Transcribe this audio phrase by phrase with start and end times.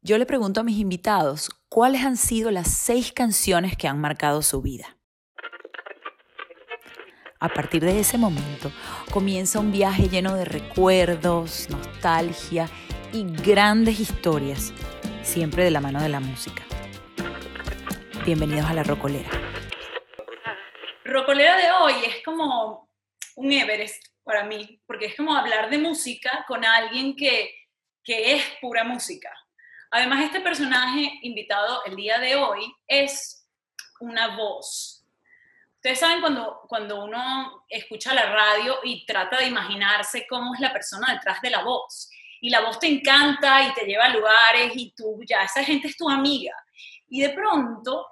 [0.00, 4.42] yo le pregunto a mis invitados cuáles han sido las seis canciones que han marcado
[4.42, 4.96] su vida.
[7.40, 8.72] A partir de ese momento
[9.12, 12.68] comienza un viaje lleno de recuerdos, nostalgia
[13.12, 14.72] y grandes historias,
[15.22, 16.64] siempre de la mano de la música.
[18.24, 19.30] Bienvenidos a la Rocolera.
[21.04, 22.88] Rocolera de hoy es como
[23.36, 27.52] un Everest para mí, porque es como hablar de música con alguien que,
[28.04, 29.30] que es pura música.
[29.90, 33.46] Además, este personaje invitado el día de hoy es
[34.00, 35.04] una voz.
[35.76, 40.72] Ustedes saben cuando, cuando uno escucha la radio y trata de imaginarse cómo es la
[40.72, 42.10] persona detrás de la voz.
[42.40, 45.88] Y la voz te encanta y te lleva a lugares y tú ya, esa gente
[45.88, 46.54] es tu amiga.
[47.08, 48.06] Y de pronto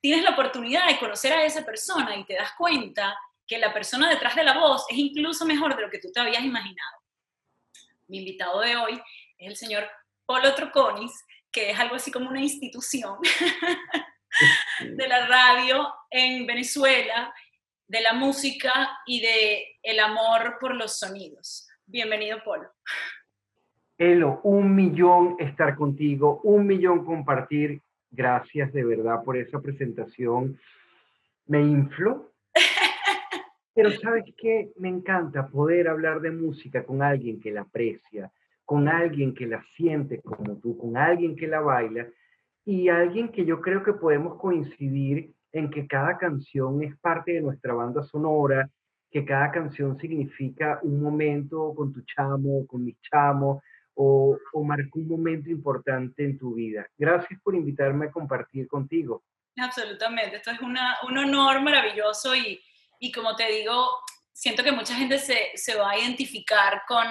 [0.00, 4.08] tienes la oportunidad de conocer a esa persona y te das cuenta que la persona
[4.08, 6.98] detrás de la voz es incluso mejor de lo que tú te habías imaginado.
[8.06, 8.94] Mi invitado de hoy
[9.38, 9.88] es el señor
[10.28, 13.16] Polo Troconis, que es algo así como una institución
[14.94, 17.32] de la radio en Venezuela,
[17.86, 21.66] de la música y de el amor por los sonidos.
[21.86, 22.68] Bienvenido, Polo.
[23.96, 27.80] Elo, un millón estar contigo, un millón compartir.
[28.10, 30.60] Gracias de verdad por esa presentación.
[31.46, 32.34] Me infló.
[33.74, 38.30] Pero sabes qué, me encanta poder hablar de música con alguien que la aprecia,
[38.68, 42.06] con alguien que la siente como tú, con alguien que la baila
[42.66, 47.40] y alguien que yo creo que podemos coincidir en que cada canción es parte de
[47.40, 48.68] nuestra banda sonora,
[49.10, 53.62] que cada canción significa un momento con tu chamo, con mi chamo,
[53.94, 56.86] o, o marcó un momento importante en tu vida.
[56.98, 59.22] Gracias por invitarme a compartir contigo.
[59.56, 62.60] Absolutamente, esto es una, un honor maravilloso y,
[63.00, 63.88] y, como te digo,
[64.30, 67.06] siento que mucha gente se, se va a identificar con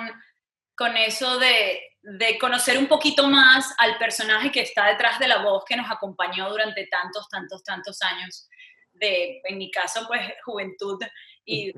[0.78, 5.42] con eso de, de, conocer un poquito más al personaje que está detrás de la
[5.42, 8.47] voz que nos acompañó durante tantos, tantos, tantos años
[8.94, 11.00] de, en mi caso, pues juventud
[11.45, 11.72] y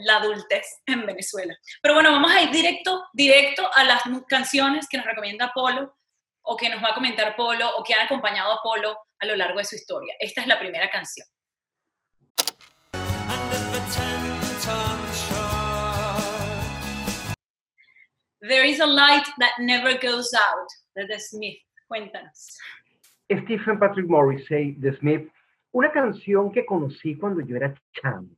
[0.00, 1.56] la adultez en Venezuela.
[1.82, 5.96] Pero bueno, vamos a ir directo, directo a las canciones que nos recomienda Polo
[6.42, 9.34] o que nos va a comentar Polo o que han acompañado a Polo a lo
[9.34, 10.14] largo de su historia.
[10.20, 11.26] Esta es la primera canción.
[18.48, 21.58] There is a light that never goes out, de The Smith.
[21.88, 22.56] Cuéntanos.
[23.28, 25.28] Stephen Patrick Morrissey, The Smith,
[25.72, 28.28] una canción que conocí cuando yo era chamo,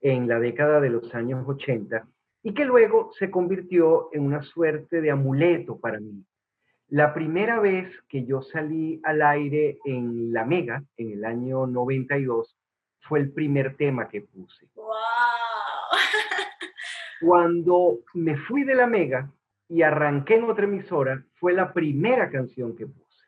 [0.00, 2.02] en la década de los años 80,
[2.44, 6.24] y que luego se convirtió en una suerte de amuleto para mí.
[6.88, 12.56] La primera vez que yo salí al aire en La Mega, en el año 92,
[13.00, 14.66] fue el primer tema que puse.
[14.74, 14.86] ¡Wow!
[17.20, 19.30] Cuando me fui de La Mega,
[19.68, 23.24] y arranqué en otra emisora, fue la primera canción que puse.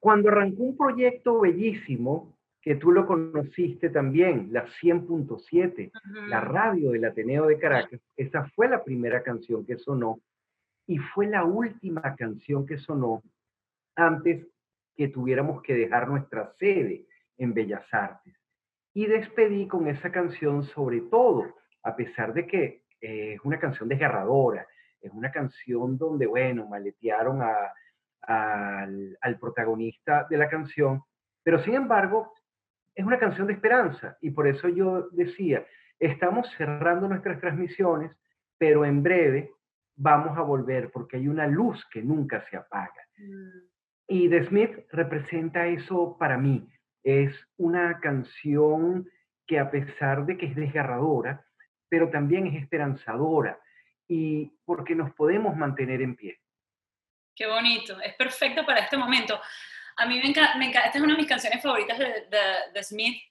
[0.00, 5.90] Cuando arrancó un proyecto bellísimo, que tú lo conociste también, la 100.7,
[6.28, 10.20] la radio del Ateneo de Caracas, esa fue la primera canción que sonó
[10.86, 13.22] y fue la última canción que sonó
[13.96, 14.46] antes
[14.96, 17.06] que tuviéramos que dejar nuestra sede
[17.36, 18.34] en Bellas Artes.
[18.94, 23.88] Y despedí con esa canción sobre todo, a pesar de que eh, es una canción
[23.88, 24.66] desgarradora,
[25.02, 31.02] es una canción donde, bueno, maletearon al, protagonista de la canción,
[31.42, 32.32] pero sin embargo,
[32.94, 35.66] es una canción de esperanza y por eso yo decía,
[35.98, 38.16] estamos cerrando nuestras transmisiones,
[38.58, 39.50] pero en breve
[39.96, 43.02] vamos a volver porque hay una luz que nunca se apaga.
[43.18, 43.72] Mm.
[44.08, 46.68] Y The Smith representa eso para mí.
[47.02, 49.08] Es una canción
[49.46, 51.44] que a pesar de que es desgarradora,
[51.88, 53.58] pero también es esperanzadora
[54.08, 56.38] y porque nos podemos mantener en pie.
[57.34, 59.40] Qué bonito, es perfecto para este momento.
[59.96, 62.26] A mí me encanta, me encanta esta es una de mis canciones favoritas de,
[62.72, 63.22] de, Smith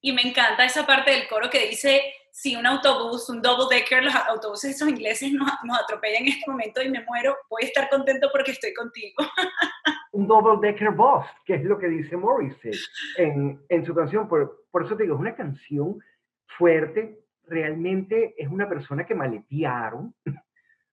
[0.00, 4.02] y me encanta esa parte del coro que dice, si un autobús, un double decker,
[4.02, 7.66] los autobuses esos ingleses nos, nos atropellan en este momento y me muero, voy a
[7.66, 9.22] estar contento porque estoy contigo.
[10.12, 12.72] un double decker bus, que es lo que dice Morrissey
[13.16, 15.98] en, en su canción, por, por eso te digo, es una canción
[16.46, 20.14] fuerte, realmente es una persona que maletearon,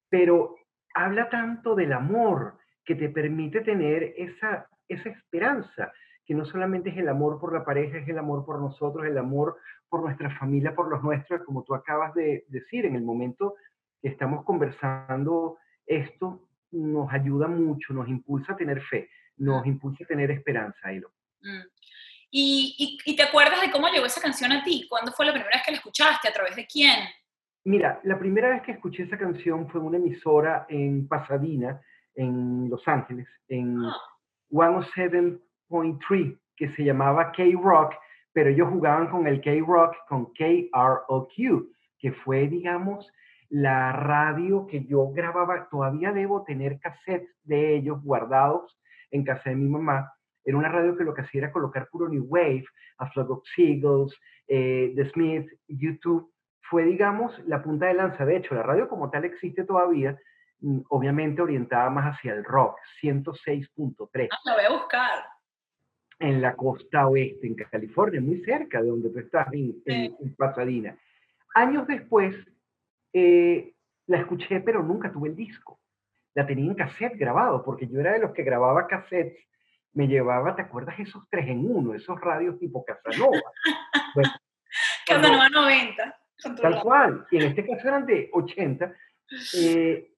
[0.09, 0.55] pero
[0.93, 5.91] habla tanto del amor que te permite tener esa, esa esperanza,
[6.25, 9.17] que no solamente es el amor por la pareja, es el amor por nosotros, el
[9.17, 9.57] amor
[9.87, 13.55] por nuestra familia, por los nuestros, como tú acabas de decir, en el momento
[14.01, 20.07] que estamos conversando esto, nos ayuda mucho, nos impulsa a tener fe, nos impulsa a
[20.07, 21.11] tener esperanza, Elo.
[21.41, 21.65] Mm.
[22.31, 24.85] Y, y, te acuerdas de cómo llegó esa canción a ti?
[24.87, 26.27] ¿Cuándo fue la primera vez que la escuchaste?
[26.27, 26.95] ¿A través de quién?
[27.63, 31.81] Mira, la primera vez que escuché esa canción fue en una emisora en Pasadena,
[32.13, 33.95] en Los Ángeles, en, ah.
[34.51, 37.93] 107.3 que se llamaba K-Rock,
[38.33, 43.11] pero ellos jugaban con el K-Rock con K-R-O-Q, que fue, digamos,
[43.49, 45.67] la radio que yo grababa.
[45.69, 48.77] Todavía debo tener cassettes de ellos guardados
[49.11, 50.13] en casa de mi mamá.
[50.49, 52.65] Era una radio que lo que hacía era colocar puro New Wave,
[52.97, 56.33] a Flock of Seagulls, eh, The Smith, YouTube.
[56.61, 58.25] Fue, digamos, la punta de lanza.
[58.25, 60.17] De hecho, la radio como tal existe todavía,
[60.61, 64.29] mm, obviamente orientada más hacia el rock, 106.3.
[64.31, 65.23] Ah, la voy a buscar.
[66.17, 70.97] En la costa oeste, en California, muy cerca de donde tú estás, en, Pasadena.
[71.53, 72.35] Años después,
[73.13, 73.75] eh,
[74.07, 75.79] la escuché, pero nunca tuve el disco.
[76.33, 79.47] La tenía en cassette grabado, porque yo era de los que grababa cassettes
[79.93, 83.39] me llevaba, ¿te acuerdas esos tres en uno, esos radios tipo Casanova?
[85.05, 86.15] Casanova 90.
[86.61, 88.93] Tal cual, y en este caso eran de 80.
[89.57, 90.13] Eh,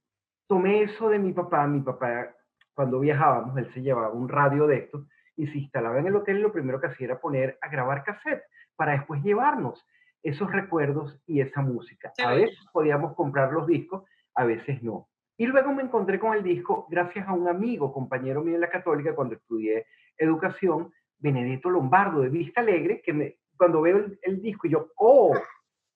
[0.47, 2.35] tomé eso de mi papá, mi papá
[2.73, 6.38] cuando viajábamos, él se llevaba un radio de estos y se instalaba en el hotel
[6.38, 8.44] y lo primero que hacía era poner a grabar cassette
[8.75, 9.85] para después llevarnos
[10.24, 12.12] esos recuerdos y esa música.
[12.24, 14.03] A veces podíamos comprar los discos,
[14.35, 15.09] a veces no.
[15.41, 18.69] Y luego me encontré con el disco gracias a un amigo, compañero mío en la
[18.69, 24.67] católica, cuando estudié educación, Benedetto Lombardo, de Vista Alegre, que me, cuando veo el, disco,
[24.67, 25.33] yo, ¡oh!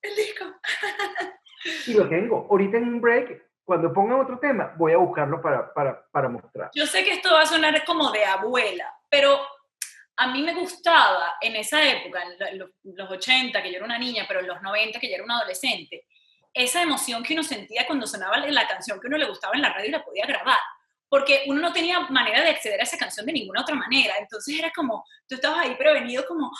[0.02, 0.46] El disco.
[1.86, 2.48] y lo tengo.
[2.50, 6.72] Ahorita en un break, cuando pongan otro tema, voy a buscarlo para, para, para mostrar.
[6.74, 9.38] Yo sé que esto va a sonar como de abuela, pero
[10.16, 12.20] a mí me gustaba en esa época,
[12.50, 15.14] en los, los 80, que yo era una niña, pero en los 90, que yo
[15.14, 16.04] era una adolescente,
[16.56, 19.72] esa emoción que uno sentía cuando sonaba la canción que uno le gustaba en la
[19.72, 20.58] radio y la podía grabar.
[21.08, 24.14] Porque uno no tenía manera de acceder a esa canción de ninguna otra manera.
[24.18, 26.50] Entonces era como, tú estabas ahí prevenido como,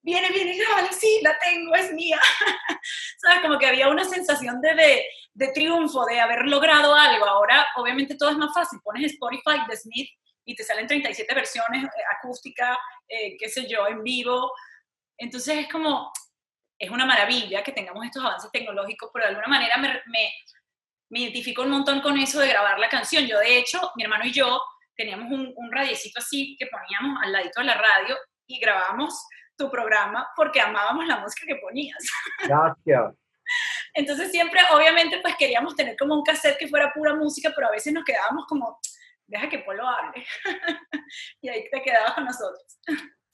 [0.00, 2.18] viene, viene, grábala, sí, la tengo, es mía.
[3.18, 3.42] ¿Sabes?
[3.42, 5.04] Como que había una sensación de,
[5.34, 7.26] de, triunfo, de haber logrado algo.
[7.26, 8.80] Ahora, obviamente, todo es más fácil.
[8.82, 10.08] Pones Spotify de Smith
[10.46, 11.88] y te salen 37 versiones eh,
[12.18, 14.50] acústica, eh, qué sé yo, en vivo.
[15.18, 16.10] Entonces es como,
[16.78, 21.62] es una maravilla que tengamos estos avances tecnológicos, pero de alguna manera me, me, identifico
[21.62, 23.26] un montón con eso de grabar la canción.
[23.26, 24.60] Yo, de hecho, mi hermano y yo
[24.94, 28.16] teníamos un, un radiecito así que poníamos al ladito de la radio
[28.46, 29.26] y grabábamos
[29.56, 31.98] tu programa porque amábamos la música que ponías.
[32.48, 33.14] Gracias.
[33.94, 37.72] Entonces siempre, obviamente, pues queríamos tener como un cassette que fuera pura música, pero a
[37.72, 38.78] veces nos quedábamos como,
[39.26, 40.24] deja que Polo hable.
[41.40, 42.78] y ahí te quedabas con nosotros.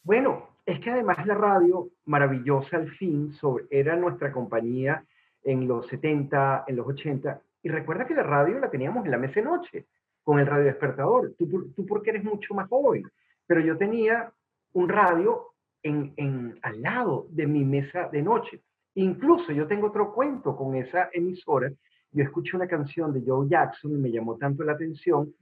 [0.05, 3.33] Bueno, es que además la radio, maravillosa al fin,
[3.71, 5.03] era nuestra compañía
[5.43, 7.41] en los 70, en los 80.
[7.63, 9.87] Y recuerda que la radio la teníamos en la mesa de noche,
[10.23, 11.33] con el radio despertador.
[11.39, 13.03] Tú, tú porque eres mucho más joven,
[13.47, 14.31] pero yo tenía
[14.75, 18.61] un radio en, en, al lado de mi mesa de noche.
[18.97, 21.73] Incluso yo tengo otro cuento con esa emisora.
[22.13, 25.33] Yo escuché una canción de Joe Jackson y me llamó tanto la atención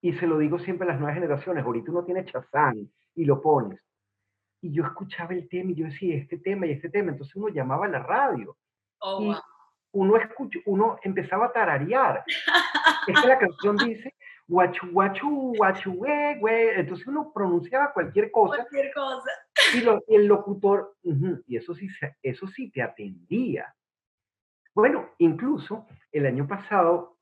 [0.00, 1.64] y se lo digo siempre a las nuevas generaciones.
[1.64, 3.80] Ahorita uno tiene Chazán y lo pones
[4.64, 7.48] y yo escuchaba el tema y yo decía, este tema y este tema, entonces uno
[7.48, 8.56] llamaba a la radio.
[8.98, 9.36] Oh, y
[9.92, 12.24] uno, escucha, uno empezaba a tararear.
[13.06, 14.14] Esta la canción dice,
[14.48, 16.68] guachu, guachu, guachu, güey, güey.
[16.76, 18.56] Entonces uno pronunciaba cualquier cosa.
[18.56, 19.30] Cualquier cosa.
[19.74, 21.86] Y, el locutor, y eso sí,
[22.22, 23.74] eso sí te atendía.
[24.74, 27.18] Bueno, incluso el año pasado,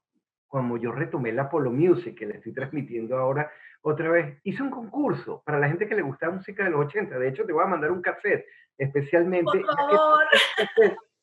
[0.46, 3.50] cuando yo retomé la Polo Music, que le estoy transmitiendo ahora
[3.82, 6.86] otra vez, hice un concurso para la gente que le gusta la música de los
[6.86, 7.18] 80.
[7.18, 8.46] De hecho, te voy a mandar un cassette
[8.78, 9.60] especialmente.
[9.60, 10.24] Por favor.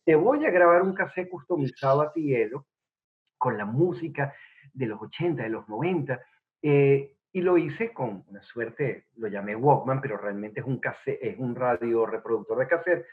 [0.06, 2.66] Te voy a grabar un cassette customizado a Tielo
[3.38, 4.34] con la música
[4.74, 6.20] de los 80, de los 90.
[6.62, 11.20] Eh, y lo hice con una suerte, lo llamé Walkman, pero realmente es un, cassette,
[11.22, 13.06] es un radio reproductor de cassette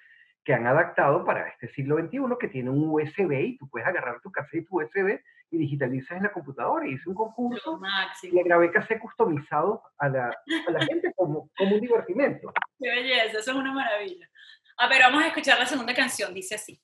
[0.46, 4.20] que han adaptado para este siglo XXI, que tiene un USB y tú puedes agarrar
[4.22, 5.18] tu cassette USB
[5.50, 6.86] y digitalizas en la computadora.
[6.86, 7.80] Y hice un concurso
[8.22, 12.52] y le grabé cassette customizado a la, a la gente como, como un divertimento.
[12.78, 14.30] Qué belleza, eso es una maravilla.
[14.78, 16.80] A ver, vamos a escuchar la segunda canción, dice así.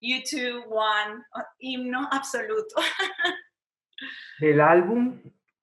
[0.00, 1.22] YouTube One,
[1.60, 2.74] himno absoluto.
[4.40, 5.20] El álbum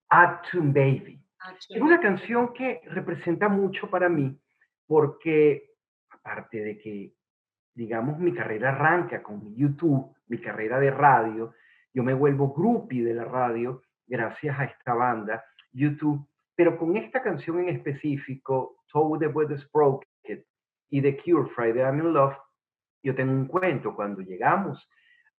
[0.10, 1.22] Action Baby.
[1.70, 4.38] Es una canción que representa mucho para mí
[4.86, 5.72] porque,
[6.10, 7.14] aparte de que,
[7.74, 11.54] digamos, mi carrera arranca con YouTube, mi carrera de radio,
[11.94, 17.22] yo me vuelvo groupie de la radio gracias a esta banda, YouTube, pero con esta
[17.22, 20.08] canción en específico, So the Weather's Broken
[20.90, 22.36] y The Cure, Friday I'm in Love,
[23.04, 24.90] yo tengo un cuento, cuando llegamos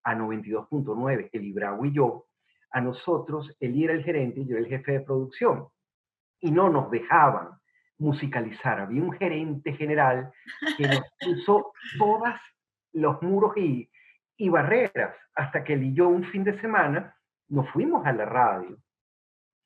[0.05, 2.27] a 92.9, el Ibrao y yo,
[2.71, 5.69] a nosotros, él era el gerente y yo era el jefe de producción.
[6.41, 7.51] Y no nos dejaban
[7.99, 8.81] musicalizar.
[8.81, 10.33] Había un gerente general
[10.77, 12.31] que nos puso todos
[12.93, 13.91] los muros y,
[14.37, 17.15] y barreras, hasta que él y yo un fin de semana
[17.49, 18.79] nos fuimos a la radio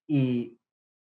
[0.07, 0.59] y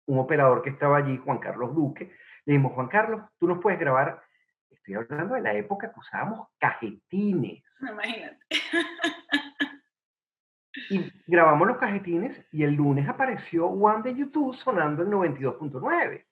[0.07, 2.13] un operador que estaba allí, Juan Carlos Duque,
[2.47, 4.23] le dijimos, Juan Carlos, tú nos puedes grabar,
[4.71, 7.63] estoy hablando de la época que usábamos cajetines.
[7.81, 8.39] Imagínate.
[10.91, 16.25] Y grabamos los cajetines y el lunes apareció One de YouTube sonando en 92.9.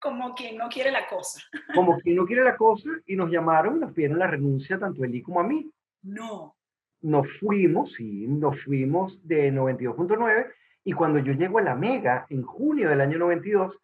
[0.00, 1.40] Como quien no quiere la cosa.
[1.74, 5.02] Como quien no quiere la cosa y nos llamaron y nos pidieron la renuncia tanto
[5.02, 5.70] a él como a mí.
[6.02, 6.56] No.
[7.02, 10.52] Nos fuimos, sí, nos fuimos de 92.9
[10.84, 13.76] y cuando yo llego a la Mega en junio del año 92,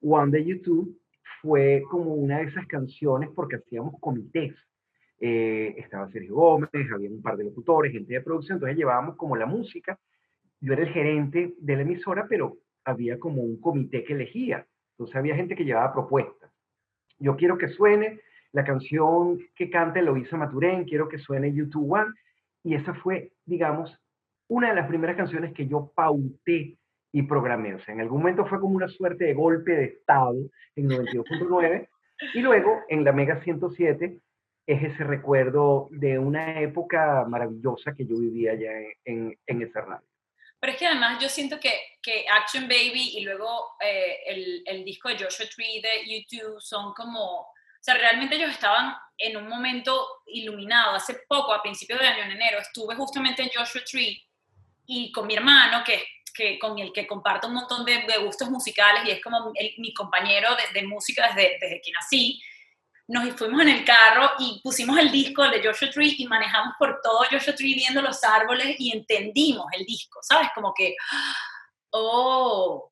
[0.00, 0.98] One de YouTube
[1.40, 4.54] fue como una de esas canciones porque hacíamos comités.
[5.20, 9.36] Eh, estaba Sergio Gómez, había un par de locutores, gente de producción, entonces llevábamos como
[9.36, 9.98] la música.
[10.60, 14.66] Yo era el gerente de la emisora, pero había como un comité que elegía.
[14.92, 16.50] Entonces había gente que llevaba propuestas.
[17.18, 18.20] Yo quiero que suene
[18.52, 22.12] la canción que canta Eloisa Maturén, quiero que suene YouTube One.
[22.64, 23.96] Y esa fue, digamos,
[24.48, 26.76] una de las primeras canciones que yo pauté
[27.12, 27.74] y programé.
[27.74, 30.36] O sea, en algún momento fue como una suerte de golpe de estado
[30.76, 31.88] en 92.9
[32.34, 34.18] y luego en la Mega 107
[34.68, 38.70] es ese recuerdo de una época maravillosa que yo vivía allá
[39.02, 40.06] en, en, radio.
[40.60, 41.72] Pero es que además yo siento que,
[42.02, 46.92] que Action Baby y luego eh, el, el, disco de Joshua Tree de YouTube son
[46.92, 50.96] como, o sea, realmente ellos estaban en un momento iluminado.
[50.96, 54.22] Hace poco, a principios de año, en enero, estuve justamente en Joshua Tree
[54.84, 59.02] y con mi hermano, que, que con el que comparto un montón de, gustos musicales
[59.06, 62.38] y es como mi compañero de, de música desde, desde, que nací,
[63.08, 67.00] nos fuimos en el carro y pusimos el disco de Joshua Tree y manejamos por
[67.02, 70.50] todo Joshua Tree viendo los árboles y entendimos el disco, ¿sabes?
[70.54, 70.94] Como que,
[71.90, 72.90] oh,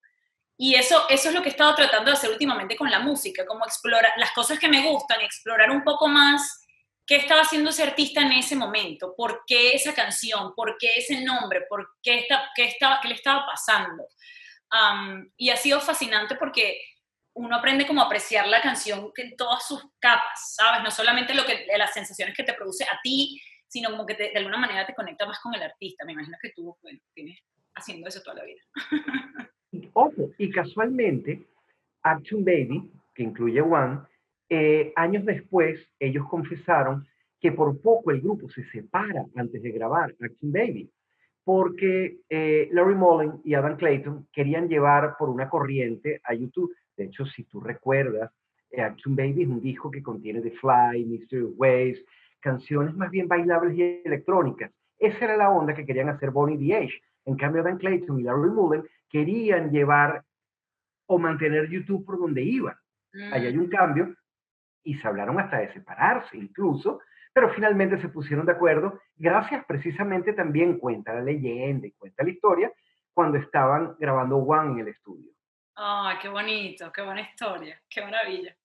[0.57, 3.45] y eso, eso es lo que he estado tratando de hacer últimamente con la música,
[3.45, 6.63] como explorar las cosas que me gustan, explorar un poco más
[7.07, 11.21] qué estaba haciendo ese artista en ese momento, por qué esa canción, por qué ese
[11.21, 14.09] nombre, por qué, está, qué, estaba, qué le estaba pasando.
[15.37, 16.81] y ha sido fascinante porque
[17.37, 20.83] uno aprende como a apreciar la canción en todas sus capas, ¿sabes?
[20.83, 24.33] No solamente lo que, las sensaciones que te produce a ti, sino como que de
[24.37, 26.05] alguna manera te conecta más con el artista.
[26.07, 27.39] Me imagino que tú bueno, tienes
[27.75, 28.61] haciendo eso toda la vida.
[29.93, 31.47] Ojo, y casualmente,
[32.03, 34.01] Action Baby, que incluye One,
[34.49, 37.07] eh, años después, ellos confesaron
[37.39, 40.91] que por poco el grupo se separa antes de grabar Action Baby,
[41.45, 46.73] porque eh, Larry Mullen y Adam Clayton querían llevar por una corriente a YouTube.
[46.97, 48.33] De hecho, si tú recuerdas,
[48.71, 52.05] eh, Action Baby es un disco que contiene The Fly, Mystery Waves,
[52.41, 54.73] canciones más bien bailables y electrónicas.
[54.99, 57.01] Esa era la onda que querían hacer Bonnie the Age.
[57.25, 60.25] En cambio, Adam Clayton y Larry Mullen querían llevar
[61.07, 62.75] o mantener YouTube por donde iban.
[63.33, 64.15] Ahí hay un cambio
[64.85, 67.01] y se hablaron hasta de separarse incluso,
[67.33, 72.31] pero finalmente se pusieron de acuerdo, gracias precisamente también cuenta la leyenda y cuenta la
[72.31, 72.73] historia,
[73.13, 75.33] cuando estaban grabando One en el estudio.
[75.79, 76.91] ¡Ay, qué bonito!
[76.91, 77.81] ¡Qué buena historia!
[77.91, 78.57] ¡Qué maravilla!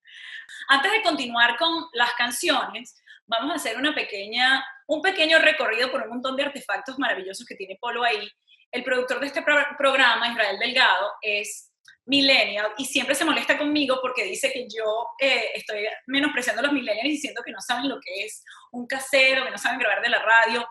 [0.70, 6.04] Antes de continuar con las canciones, vamos a hacer una pequeña, un pequeño recorrido por
[6.04, 8.32] un montón de artefactos maravillosos que tiene Polo ahí.
[8.72, 9.44] El productor de este
[9.78, 11.74] programa, Israel Delgado, es
[12.06, 16.74] millennial y siempre se molesta conmigo porque dice que yo eh, estoy menospreciando a los
[16.74, 20.10] millennials diciendo que no saben lo que es un casero, que no saben grabar de
[20.10, 20.66] la radio.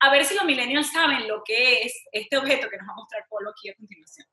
[0.00, 2.96] A ver si los millennials saben lo que es este objeto que nos va a
[2.96, 4.26] mostrar Polo aquí a continuación.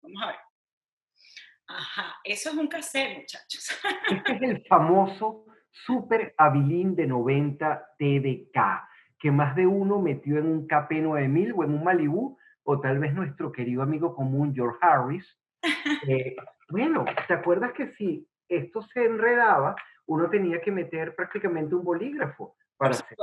[0.00, 0.45] Vamos a ver.
[1.68, 3.80] Ajá, eso es un cassette, muchachos.
[4.10, 8.58] Este es el famoso Super Avilín de 90 TDK,
[9.18, 13.14] que más de uno metió en un KP9000 o en un Malibu, o tal vez
[13.14, 15.38] nuestro querido amigo común George Harris,
[16.08, 16.36] eh,
[16.68, 19.74] bueno, ¿te acuerdas que si esto se enredaba,
[20.06, 23.16] uno tenía que meter prácticamente un bolígrafo para hacer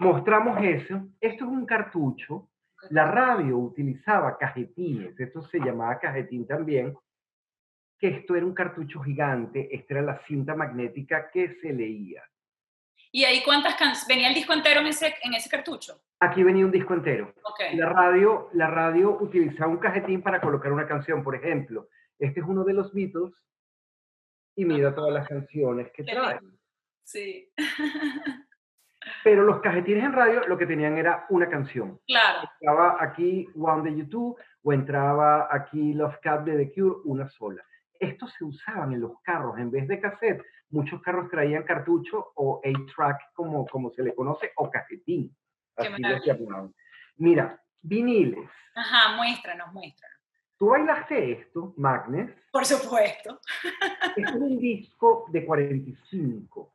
[0.00, 1.08] Mostramos eso.
[1.20, 2.48] Esto es un cartucho.
[2.90, 6.94] La radio utilizaba cajetines, esto se llamaba cajetín también,
[7.98, 12.22] que esto era un cartucho gigante, esta era la cinta magnética que se leía.
[13.12, 14.06] ¿Y ahí cuántas canciones?
[14.08, 16.02] ¿Venía el disco entero en ese, en ese cartucho?
[16.18, 17.32] Aquí venía un disco entero.
[17.74, 21.88] La, radio, la radio utilizaba un cajetín para colocar una canción, por ejemplo.
[22.18, 23.32] Este es uno de los Beatles
[24.56, 26.40] y mira todas las canciones que trae.
[27.04, 27.52] Sí.
[29.22, 32.00] Pero los cajetines en radio lo que tenían era una canción.
[32.06, 32.48] Claro.
[32.60, 37.62] Entraba aquí One de YouTube o entraba aquí Love Cat de The Cure, una sola.
[37.98, 40.42] Estos se usaban en los carros en vez de cassette
[40.74, 45.34] muchos carros traían cartucho o 8-track, como, como se le conoce, o cajetín.
[45.76, 45.90] Así
[47.16, 48.50] Mira, viniles.
[48.74, 50.18] Ajá, muéstranos, muéstranos.
[50.58, 52.30] ¿Tú bailaste esto, Magnes?
[52.50, 53.40] Por supuesto.
[54.16, 56.73] Es un disco de 45.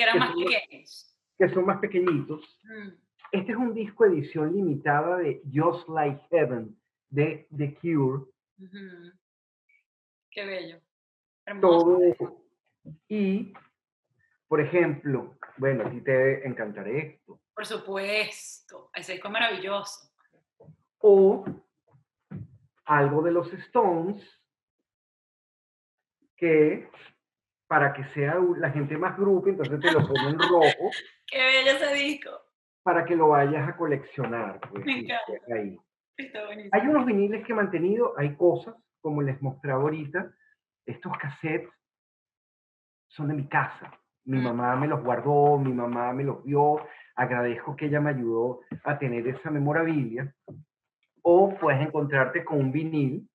[0.00, 1.16] Que eran más pequeños.
[1.36, 2.58] que son más pequeñitos.
[2.64, 2.88] Mm,
[3.32, 6.74] Este es un disco edición limitada de Just Like Heaven
[7.10, 8.24] de The Cure.
[10.30, 10.80] Qué bello.
[11.44, 11.98] Hermoso.
[12.14, 12.42] Todo.
[13.08, 13.52] Y,
[14.48, 17.40] por ejemplo, bueno, a ti te debe encantar esto.
[17.54, 18.90] Por supuesto.
[18.94, 20.10] Ese disco es maravilloso.
[21.00, 21.44] O
[22.86, 24.22] algo de los Stones
[26.36, 26.88] que
[27.70, 30.90] para que sea la gente más grupo, entonces te lo ponen rojo
[31.28, 32.30] Qué bello ese disco.
[32.82, 34.58] para que lo vayas a coleccionar.
[34.68, 35.32] Pues, Me encanta.
[35.54, 35.78] ahí.
[36.16, 36.40] Está.
[36.72, 40.32] Hay unos viniles que he mantenido, hay cosas, como les mostraba ahorita,
[40.84, 41.70] estos cassettes
[43.06, 43.92] son de mi casa.
[44.24, 44.44] Mi Mm.
[44.44, 46.84] mamá me los guardó, mi mamá me los vio,
[47.14, 50.34] agradezco que ella me ayudó a tener esa memorabilia.
[51.22, 53.28] O puedes encontrarte con un vinil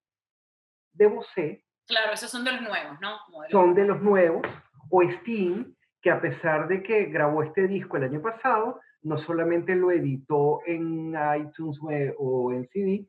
[0.93, 3.19] de Bosé, Claro, esos son de los nuevos, ¿no?
[3.51, 4.41] Son de los nuevos,
[4.89, 9.75] o Sting, que a pesar de que grabó este disco el año pasado, no solamente
[9.75, 11.77] lo editó en iTunes
[12.17, 13.05] o- en CD,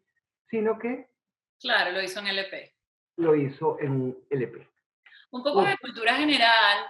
[0.49, 1.09] sino que
[1.61, 2.75] Claro, lo hizo en LP.
[3.17, 4.69] lo hizo en LP.
[5.31, 6.85] Un poco de cultura general,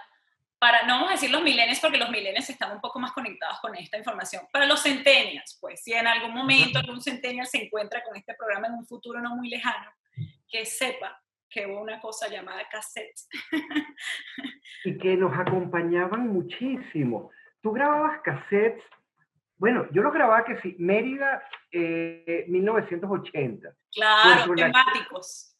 [0.59, 3.59] para, no vamos a decir los millennials porque los millennials están un poco más conectados
[3.61, 4.43] con esta información.
[4.51, 8.67] Para los centennials, pues si en algún momento algún centennial se encuentra con este programa
[8.67, 9.89] en un futuro no muy lejano,
[10.49, 13.15] que sepa que hubo una cosa llamada cassette.
[14.85, 17.31] y que nos acompañaban muchísimo.
[17.61, 18.83] Tú grababas cassettes,
[19.57, 25.57] bueno, yo los grababa que sí, Mérida eh, 1980, Claro, Pues, temáticos,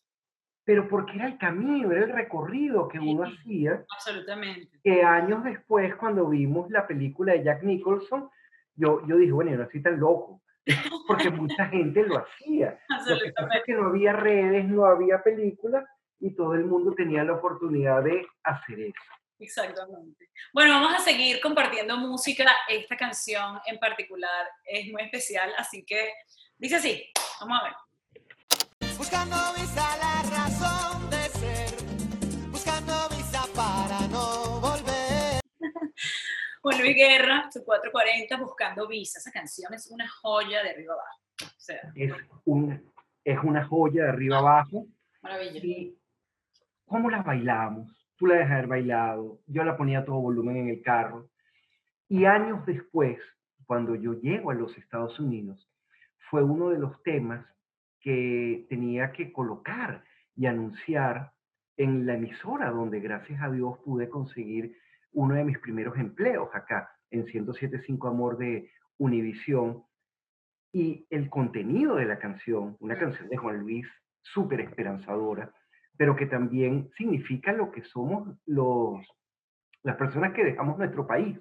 [0.63, 4.79] pero porque era el camino, era el recorrido que uno hacía, absolutamente.
[4.84, 8.29] que años después, cuando vimos la película de Jack Nicholson,
[8.75, 10.44] yo, yo dije, bueno, yo no estoy tan loco,
[11.07, 12.79] porque mucha gente lo hacía.
[13.07, 13.63] Lo que pasa es Absolutamente.
[13.65, 15.86] que no había redes, no había películas,
[16.19, 19.01] y todo el mundo tenía la oportunidad de hacer eso.
[19.39, 20.29] Exactamente.
[20.51, 22.45] Bueno, vamos a seguir compartiendo música.
[22.67, 26.12] Esta canción en particular es muy especial, así que
[26.58, 27.12] dice así.
[27.39, 27.73] Vamos a ver.
[28.97, 30.16] Buscando visa la
[36.67, 39.19] Juan Luis Guerra, su 440, Buscando Visa.
[39.19, 41.21] Esa canción es una joya de arriba abajo.
[41.41, 42.12] O sea, Es,
[42.43, 42.91] un,
[43.23, 44.86] es una joya de arriba abajo.
[45.21, 45.62] maravilla.
[45.63, 45.97] ¿Y
[46.86, 47.89] cómo la bailamos?
[48.17, 51.30] Tú la dejas haber bailado, yo la ponía a todo volumen en el carro.
[52.10, 53.17] Y años después,
[53.65, 55.71] cuando yo llego a los Estados Unidos,
[56.30, 57.45] fue uno de los temas
[58.01, 60.03] que tenía que colocar
[60.36, 61.32] y anunciar
[61.77, 64.75] en la emisora, donde gracias a Dios pude conseguir
[65.17, 69.84] uno de mis primeros empleos acá, en 107.5 Amor de Univisión.
[70.71, 73.88] Y el contenido de la canción, una canción de Juan Luis
[74.21, 75.51] súper esperanzadora,
[75.97, 79.03] pero que también significa lo que somos los,
[79.82, 81.39] las personas que dejamos nuestro país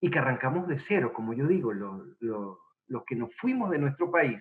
[0.00, 3.78] y que arrancamos de cero, como yo digo, lo- lo- los que nos fuimos de
[3.78, 4.40] nuestro país,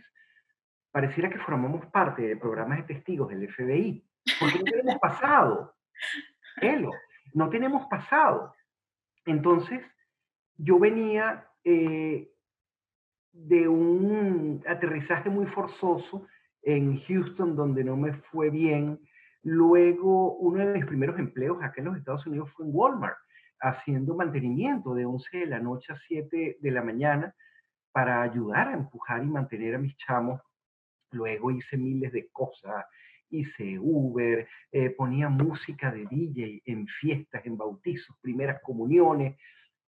[0.91, 4.05] pareciera que formamos parte de programas de testigos del FBI,
[4.39, 5.75] porque no tenemos pasado.
[6.61, 6.91] Elo,
[7.33, 8.53] no tenemos pasado.
[9.25, 9.81] Entonces,
[10.57, 12.29] yo venía eh,
[13.33, 16.25] de un aterrizaje muy forzoso
[16.63, 18.99] en Houston, donde no me fue bien.
[19.43, 23.17] Luego, uno de mis primeros empleos acá en los Estados Unidos fue en Walmart,
[23.59, 27.33] haciendo mantenimiento de 11 de la noche a 7 de la mañana
[27.91, 30.41] para ayudar a empujar y mantener a mis chamos.
[31.11, 32.85] Luego hice miles de cosas,
[33.29, 39.37] hice Uber, eh, ponía música de DJ en fiestas, en bautizos, primeras comuniones.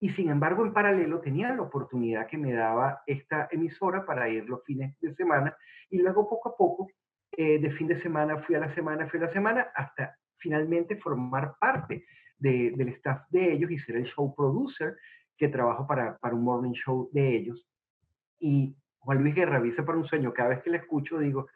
[0.01, 4.49] Y sin embargo, en paralelo tenía la oportunidad que me daba esta emisora para ir
[4.49, 5.57] los fines de semana.
[5.91, 6.89] Y luego, poco a poco,
[7.37, 10.97] eh, de fin de semana fui a la semana, fui a la semana, hasta finalmente
[10.97, 12.05] formar parte
[12.39, 14.97] de- del staff de ellos y ser el show producer,
[15.37, 17.67] que trabajo para, para un morning show de ellos.
[18.41, 21.49] Y Juan Luis Guerra, Visa para un sueño, cada vez que la escucho digo,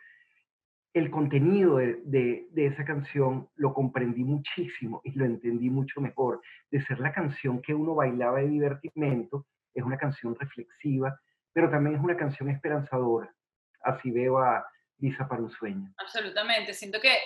[0.95, 6.41] el contenido de, de- esa canción lo comprendí muchísimo y lo entendí mucho mejor.
[6.71, 11.19] De ser la canción que uno bailaba de divertimento, es una canción reflexiva,
[11.53, 13.35] pero también es una canción esperanzadora.
[13.83, 14.67] Así veo a
[14.99, 15.93] Visa para un sueño.
[15.99, 16.75] Absolutamente.
[16.75, 17.17] Siento que,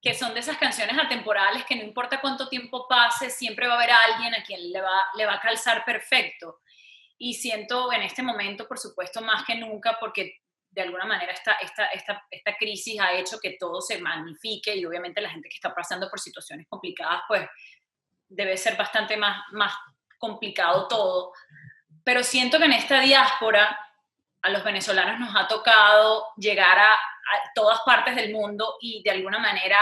[0.00, 3.76] que son de esas canciones atemporales que no importa cuánto tiempo pase, siempre va a
[3.76, 6.58] haber alguien a quien le va, le va a calzar perfecto.
[7.16, 10.41] Y siento en este momento, por supuesto, más que nunca, porque
[10.72, 14.84] de alguna manera esta, esta, esta, esta crisis ha hecho que todo se magnifique y
[14.86, 17.46] obviamente la gente que está pasando por situaciones complicadas, pues
[18.28, 19.74] debe ser bastante más, más
[20.18, 21.32] complicado todo.
[22.02, 23.78] Pero siento que en esta diáspora
[24.40, 29.10] a los venezolanos nos ha tocado llegar a, a todas partes del mundo y de
[29.10, 29.78] alguna manera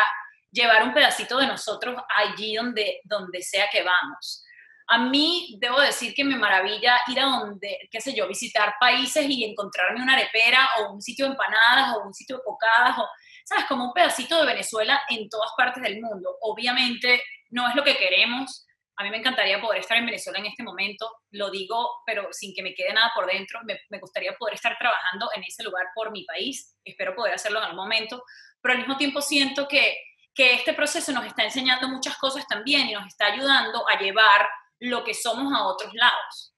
[0.50, 4.44] llevar un pedacito de nosotros allí donde, donde sea que vamos.
[4.92, 9.24] A mí debo decir que me maravilla ir a donde, qué sé yo, visitar países
[9.28, 13.08] y encontrarme una arepera o un sitio de empanadas o un sitio de cocadas o,
[13.44, 13.66] ¿sabes?
[13.66, 16.36] Como un pedacito de Venezuela en todas partes del mundo.
[16.40, 18.66] Obviamente no es lo que queremos.
[18.96, 22.52] A mí me encantaría poder estar en Venezuela en este momento, lo digo, pero sin
[22.52, 23.60] que me quede nada por dentro.
[23.62, 26.76] Me, me gustaría poder estar trabajando en ese lugar por mi país.
[26.84, 28.24] Espero poder hacerlo en algún momento,
[28.60, 29.96] pero al mismo tiempo siento que,
[30.34, 34.48] que este proceso nos está enseñando muchas cosas también y nos está ayudando a llevar
[34.80, 36.54] lo que somos a otros lados,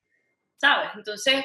[0.57, 0.91] ¿sabes?
[0.95, 1.45] Entonces,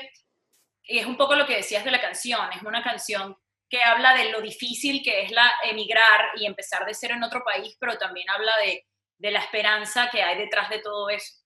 [0.83, 3.35] es un poco lo que decías de la canción, es una canción
[3.69, 7.43] que habla de lo difícil que es la emigrar y empezar de cero en otro
[7.43, 8.85] país, pero también habla de,
[9.31, 11.43] la esperanza que hay detrás de todo eso.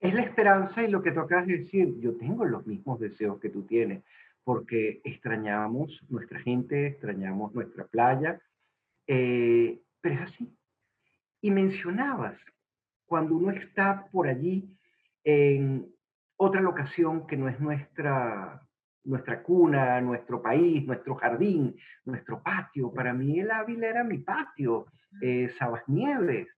[0.00, 3.64] Es la esperanza y lo que tocas decir, yo tengo los mismos deseos que tú
[3.64, 4.02] tienes,
[4.42, 8.40] porque extrañamos nuestra gente, extrañamos nuestra playa,
[9.06, 10.52] eh, pero es así.
[11.40, 12.36] Y mencionabas
[13.06, 14.68] cuando uno está por allí
[15.24, 15.86] en
[16.36, 18.60] otra locación que no es nuestra,
[19.04, 22.92] nuestra cuna, nuestro país, nuestro jardín, nuestro patio.
[22.92, 24.86] Para mí el Ávila era mi patio,
[25.22, 26.48] eh, Sabas Nieves,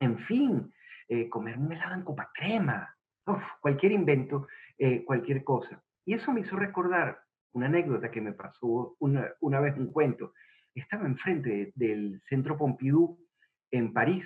[0.00, 0.72] en fin,
[1.08, 2.94] eh, comer un helado en copa crema,
[3.60, 4.46] cualquier invento,
[4.78, 5.82] eh, cualquier cosa.
[6.04, 7.20] Y eso me hizo recordar
[7.52, 10.32] una anécdota que me pasó una, una vez, un cuento.
[10.74, 13.18] Estaba enfrente del Centro Pompidou
[13.72, 14.24] en París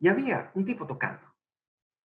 [0.00, 1.22] y había un tipo tocando.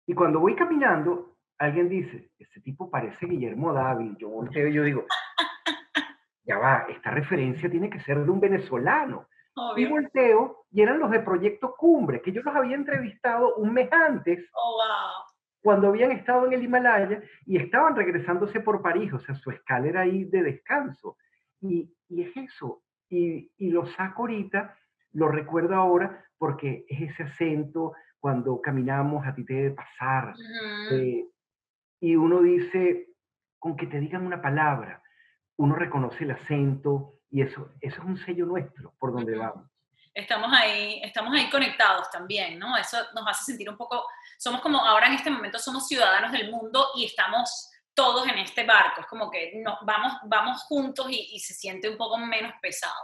[0.06, 4.16] Y cuando voy caminando, alguien dice, este tipo parece Guillermo Dávila.
[4.18, 5.04] Yo volteo y yo digo,
[6.44, 9.26] ya va, esta referencia tiene que ser de un venezolano.
[9.76, 13.92] Y volteo y eran los de Proyecto Cumbre, que yo los había entrevistado un mes
[13.92, 15.24] antes Oh, wow.
[15.60, 19.88] cuando habían estado en el Himalaya y estaban regresándose por París, o sea, su escala
[19.88, 21.16] era ahí de descanso.
[21.60, 22.82] Y, y es eso.
[23.08, 24.76] Y, y lo saco ahorita,
[25.12, 30.34] lo recuerdo ahora, porque es ese acento cuando caminamos, a ti te debe pasar.
[30.90, 31.24] Eh,
[32.00, 33.08] y uno dice,
[33.58, 35.02] con que te digan una palabra,
[35.56, 39.68] uno reconoce el acento y eso, eso es un sello nuestro por donde vamos.
[40.14, 42.76] estamos ahí, estamos ahí conectados también, ¿no?
[42.76, 44.04] Eso nos hace sentir un poco,
[44.38, 48.64] somos como ahora en este momento somos ciudadanos del mundo y estamos todos en este
[48.64, 52.52] barco, es como que no, vamos, vamos juntos y, y se siente un poco menos
[52.62, 52.94] pesado,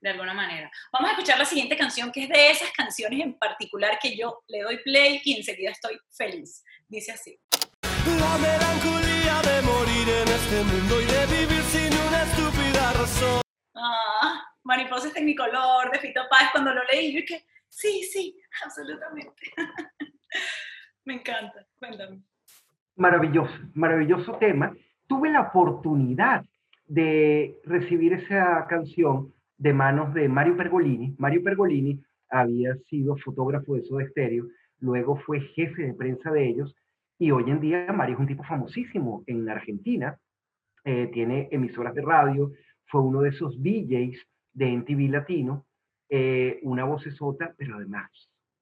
[0.00, 0.70] de alguna manera.
[0.92, 4.42] Vamos a escuchar la siguiente canción, que es de esas canciones en particular que yo
[4.48, 6.62] le doy play y enseguida estoy feliz.
[6.88, 7.38] Dice así.
[8.18, 13.40] La melancolía de morir en este mundo y de vivir sin una estúpida razón.
[13.74, 19.52] Ah, Mariposas Tecnicolor, de Fito Páez, cuando lo leí, yo dije, sí, sí, absolutamente.
[21.04, 22.20] Me encanta, cuéntame.
[22.96, 24.74] Maravilloso, maravilloso tema.
[25.06, 26.44] Tuve la oportunidad
[26.86, 31.14] de recibir esa canción de manos de Mario Pergolini.
[31.18, 34.46] Mario Pergolini había sido fotógrafo de Soda Stereo,
[34.80, 36.74] luego fue jefe de prensa de ellos
[37.18, 40.18] y hoy en día Mario es un tipo famosísimo en Argentina,
[40.84, 42.52] eh, tiene emisoras de radio,
[42.86, 45.66] fue uno de esos DJs de MTV Latino,
[46.08, 48.10] eh, una vocesota, pero además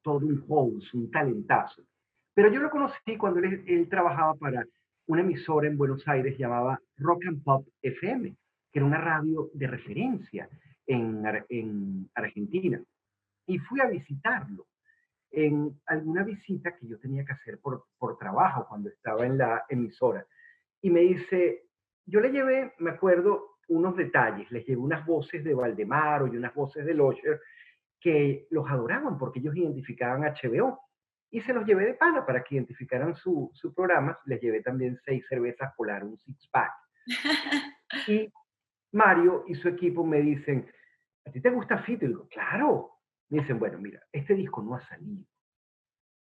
[0.01, 1.83] todo un host, un talentazo.
[2.33, 4.65] Pero yo lo conocí cuando él, él trabajaba para
[5.07, 8.29] una emisora en Buenos Aires llamada Rock and Pop FM,
[8.71, 10.49] que era una radio de referencia
[10.87, 12.81] en, en Argentina.
[13.47, 14.67] Y fui a visitarlo
[15.31, 19.65] en alguna visita que yo tenía que hacer por, por trabajo cuando estaba en la
[19.69, 20.25] emisora.
[20.81, 21.63] Y me dice,
[22.05, 26.53] yo le llevé, me acuerdo, unos detalles, les llevé unas voces de Valdemaro y unas
[26.53, 27.41] voces de Locher
[27.99, 30.79] que los adoraban porque ellos identificaban HBO
[31.31, 34.17] y se los llevé de pana para que identificaran su, su programa.
[34.25, 36.71] Les llevé también seis cervezas polar, un six pack.
[38.07, 38.31] Y
[38.91, 40.67] Mario y su equipo me dicen,
[41.25, 42.05] ¿a ti te gusta Fito?
[42.05, 42.91] Y digo, claro.
[43.29, 45.25] Me dicen, bueno, mira, este disco no ha salido.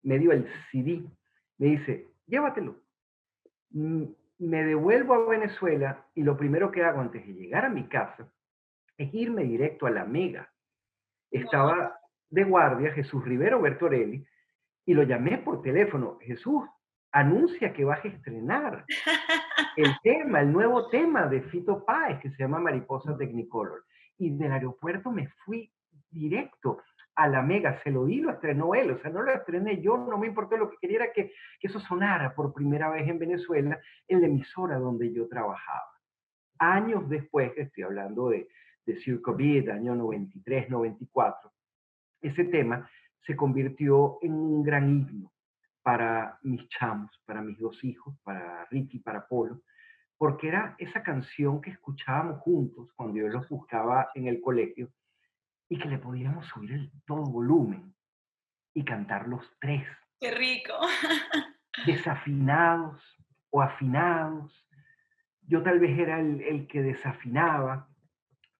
[0.04, 1.04] Me dio el CD.
[1.58, 2.82] Me dice, llévatelo.
[3.72, 4.06] Mm,
[4.40, 8.32] Me devuelvo a Venezuela y lo primero que hago antes de llegar a mi casa
[8.98, 10.52] es irme directo a la Mega.
[11.32, 14.26] Estaba de guardia Jesús Rivero Bertorelli
[14.86, 16.18] y lo llamé por teléfono.
[16.22, 16.64] Jesús,
[17.12, 18.86] anuncia que vas a estrenar
[19.78, 23.86] el tema, el nuevo tema de Fito Páez que se llama Mariposa Technicolor.
[24.18, 25.72] Y del aeropuerto me fui
[26.10, 26.82] directo
[27.16, 29.98] a la Mega, se lo di, lo estrenó él, o sea, no lo estrené yo,
[29.98, 33.20] no me importó, lo que quería era que, que eso sonara por primera vez en
[33.20, 35.92] Venezuela en la emisora donde yo trabajaba.
[36.58, 38.48] Años después, estoy hablando de,
[38.86, 41.52] de Circo Beat, año 93, 94,
[42.22, 42.90] ese tema
[43.26, 45.32] se convirtió en un gran himno
[45.82, 49.62] para mis chamos, para mis dos hijos, para Ricky, para Polo,
[50.24, 54.90] porque era esa canción que escuchábamos juntos cuando yo los buscaba en el colegio
[55.68, 57.94] y que le podíamos subir el todo volumen
[58.74, 59.86] y cantar los tres.
[60.22, 60.76] Qué rico.
[61.86, 63.04] desafinados
[63.50, 64.66] o afinados.
[65.42, 67.90] Yo tal vez era el, el que desafinaba,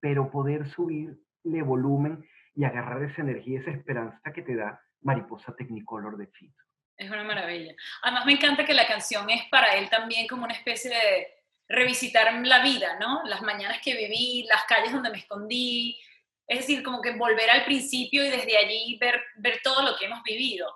[0.02, 6.18] pero poder subirle volumen y agarrar esa energía, esa esperanza que te da Mariposa Technicolor
[6.18, 6.62] de Fito.
[6.98, 7.74] Es una maravilla.
[8.02, 11.33] Además me encanta que la canción es para él también como una especie de
[11.68, 13.24] revisitar la vida, ¿no?
[13.26, 16.00] Las mañanas que viví, las calles donde me escondí,
[16.48, 20.06] es decir, como que volver al principio y desde allí ver, ver todo lo que
[20.06, 20.68] hemos vivido.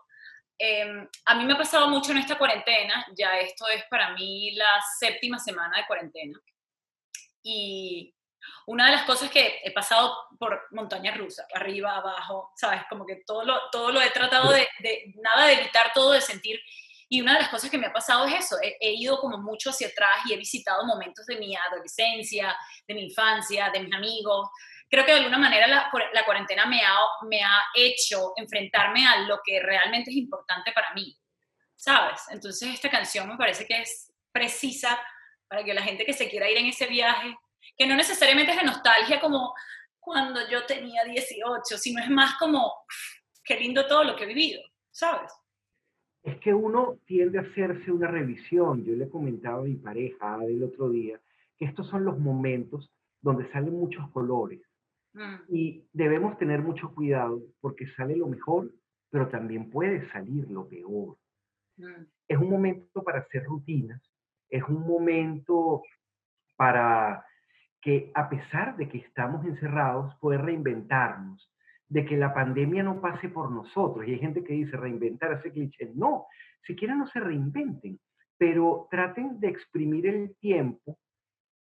[0.58, 4.52] Em, a mí me ha pasado mucho en esta cuarentena, ya esto es para mí
[4.56, 6.39] la séptima semana de cuarentena.
[7.43, 8.13] Y
[8.65, 12.82] una de las cosas que he pasado por montaña rusa, arriba, abajo, ¿sabes?
[12.89, 16.21] Como que todo lo, todo lo he tratado de, de, nada de evitar todo, de
[16.21, 16.60] sentir.
[17.10, 19.38] Y una de las cosas que me ha pasado es eso, he, he, ido como
[19.38, 22.56] mucho hacia atrás y he visitado momentos de mi adolescencia,
[22.88, 24.50] de mi infancia, de mis amigos.
[24.89, 26.96] Creo que de alguna manera la, la cuarentena me ha,
[27.30, 31.17] me ha hecho enfrentarme a lo que realmente es importante para mí,
[31.76, 32.22] ¿sabes?
[32.30, 35.02] Entonces esta canción me parece que es precisa
[35.48, 37.36] para que la gente que se quiera ir en ese viaje
[37.78, 39.54] que no necesariamente es de nostalgia como
[40.00, 42.74] cuando yo tenía 18, sino es más como,
[43.43, 45.32] qué lindo todo lo que he vivido, ¿sabes?
[46.28, 48.84] Es que uno tiende a hacerse una revisión.
[48.84, 51.22] Yo le comentaba a mi pareja del otro día
[51.58, 54.60] que estos son los momentos donde salen muchos colores.
[55.13, 55.36] Mm.
[55.48, 58.70] Y debemos tener mucho cuidado porque sale lo mejor,
[59.10, 61.16] pero también puede salir lo peor.
[61.78, 62.04] Mm.
[62.28, 64.02] Es un momento para hacer rutinas,
[64.50, 65.82] es un momento
[66.58, 67.26] para
[67.82, 71.50] que a pesar de que estamos encerrados, poder reinventarnos,
[71.89, 74.08] de que la pandemia no pase por nosotros.
[74.08, 75.91] Y hay gente que dice reinventar ese cliché.
[75.95, 76.28] No,
[76.65, 78.00] si quieren no se reinventen,
[78.38, 80.97] pero traten de exprimir el tiempo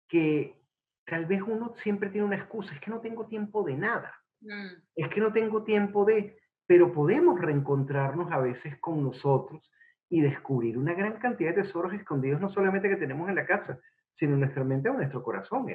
[0.08, 0.62] que
[1.06, 4.66] tal vez uno siempre tiene una excusa, es que no tengo tiempo de nada, mm.
[4.96, 9.68] es que no tengo tiempo de, pero podemos reencontrarnos a veces con nosotros
[10.08, 13.78] y descubrir una gran cantidad de tesoros escondidos, no solamente que tenemos en la casa,
[14.18, 15.70] sino en nuestra mente o en nuestro corazón.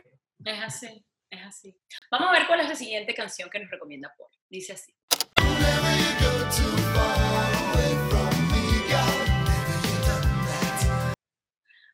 [0.46, 1.78] Es así, es así.
[2.12, 4.32] Vamos a ver cuál es la siguiente canción que nos recomienda Paul.
[4.50, 4.94] Dice así.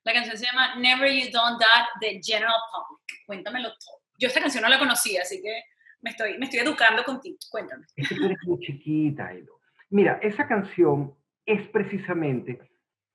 [0.06, 3.26] La canción se llama Never You Done That de General Public.
[3.26, 4.02] Cuéntamelo todo.
[4.20, 5.64] Yo esta canción no la conocía, así que
[6.02, 7.38] me estoy, me estoy educando contigo.
[7.50, 7.86] Cuéntame.
[7.96, 9.60] Es que tú eres muy chiquita, Edo.
[9.90, 11.16] Mira, esa canción
[11.46, 12.60] es precisamente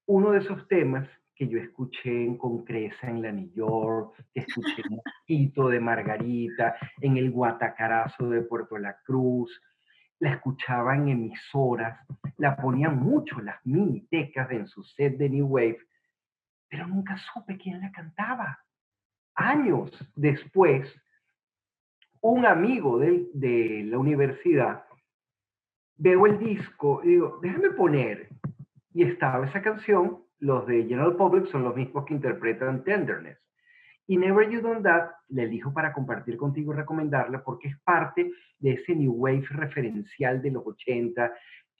[0.06, 4.82] uno de esos temas que yo escuché en Concresa en la New York, que escuché
[4.90, 9.62] en Quito de Margarita, en el Guatacarazo de Puerto La Cruz,
[10.18, 12.04] la escuchaba en emisoras,
[12.38, 15.78] la ponían mucho las minitecas en su set de New Wave,
[16.68, 18.58] pero nunca supe quién la cantaba.
[19.36, 20.92] Años después,
[22.20, 24.84] un amigo de, de la universidad
[25.96, 28.28] veo el disco y digo, déjame poner.
[28.92, 33.38] Y estaba esa canción los de General Public son los mismos que interpretan Tenderness.
[34.06, 38.30] Y Never You Done That le elijo para compartir contigo y recomendarla porque es parte
[38.58, 41.30] de ese New Wave referencial de los 80,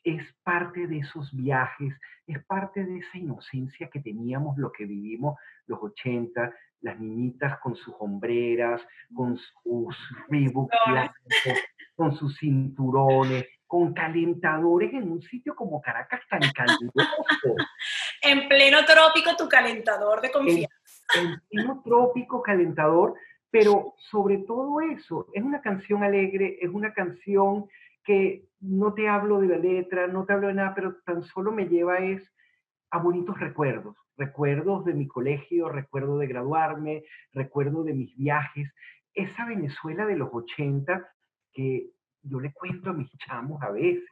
[0.05, 1.94] es parte de esos viajes,
[2.27, 7.75] es parte de esa inocencia que teníamos, lo que vivimos los 80, las niñitas con
[7.77, 8.81] sus hombreras,
[9.14, 9.97] con sus
[10.29, 10.71] Reebok
[11.97, 16.94] con sus cinturones, con calentadores en un sitio como Caracas tan caluroso.
[18.22, 20.74] en pleno trópico, tu calentador de confianza.
[21.14, 23.14] En, en, pleno trópico, calentador,
[23.50, 27.66] pero sobre todo eso, es una canción alegre, es una canción
[28.04, 31.52] que no te hablo de la letra, no te hablo de nada, pero tan solo
[31.52, 32.22] me lleva es
[32.90, 38.72] a bonitos recuerdos, recuerdos de mi colegio, recuerdo de graduarme, recuerdo de mis viajes,
[39.14, 41.07] esa Venezuela de los 80
[41.52, 41.90] que
[42.22, 44.09] yo le cuento a mis chamos a veces.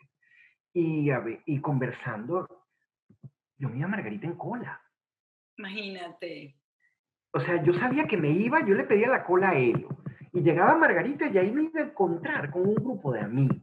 [0.73, 2.66] Y, a ver, y conversando,
[3.59, 4.81] yo me iba a Margarita en cola.
[5.59, 6.57] Imagínate.
[7.33, 9.87] O sea, yo sabía que me iba, yo le pedía la cola a él.
[10.33, 13.61] Y llegaba Margarita y ahí me iba a encontrar con un grupo de amigos.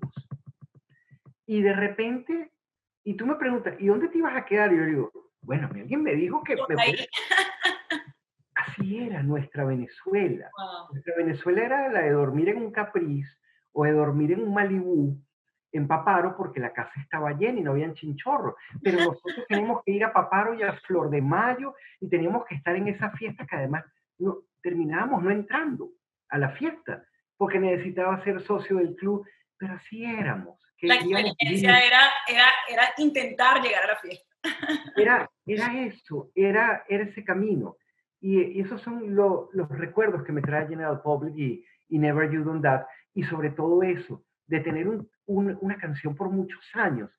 [1.46, 2.52] Y de repente,
[3.04, 4.74] y tú me preguntas, ¿y dónde te ibas a quedar?
[4.74, 7.08] Y yo digo, bueno, alguien me dijo que me
[8.56, 10.50] Así era nuestra Venezuela.
[10.92, 13.28] Nuestra Venezuela era la de dormir en un capriz,
[13.72, 15.20] o de dormir en un Malibú,
[15.74, 18.56] en Paparo, porque la casa estaba llena y no habían chinchorros.
[18.82, 22.56] Pero nosotros teníamos que ir a Paparo y a Flor de Mayo y teníamos que
[22.56, 23.84] estar en esa fiesta que además
[24.20, 25.90] no, terminábamos no entrando
[26.30, 27.04] a la fiesta,
[27.38, 30.60] porque necesitaba ser socio del club, pero así éramos.
[30.82, 34.28] la experiencia era, era, era, intentar llegar a la fiesta.
[34.98, 37.78] Era, era eso, era, era ese camino.
[38.20, 42.62] Y, esos son los recuerdos que me trae General Public y, y Never You Done
[42.62, 44.88] That y sobre todo eso, de tener
[45.26, 47.10] una canción por muchos años,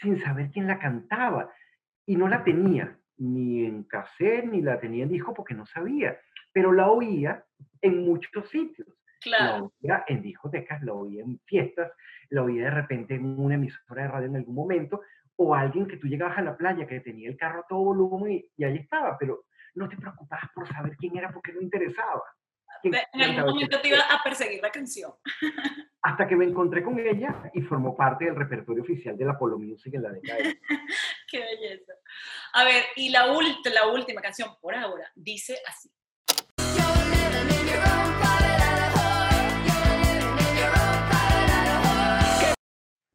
[0.00, 1.52] sin saber quién la cantaba.
[2.06, 6.18] Y no la tenía ni en cassette, ni la tenía en disco porque no sabía,
[6.52, 7.44] pero la oía
[7.80, 8.88] en muchos sitios.
[9.24, 11.90] La oía en discotecas, la oía en fiestas,
[12.30, 15.00] la oía de repente en una emisora de radio en algún momento,
[15.36, 18.32] o alguien que tú llegabas a la playa que tenía el carro a todo volumen
[18.32, 22.22] y, y ahí estaba, pero no te preocupabas por saber quién era porque no interesaba.
[22.84, 25.12] En algún momento te iba a perseguir la canción.
[26.04, 29.58] hasta que me encontré con ella y formó parte del repertorio oficial de la Polo
[29.58, 30.60] Music en la década de...
[31.30, 31.94] Qué belleza.
[32.52, 35.90] A ver, y la, ult- la última canción, por ahora, dice así.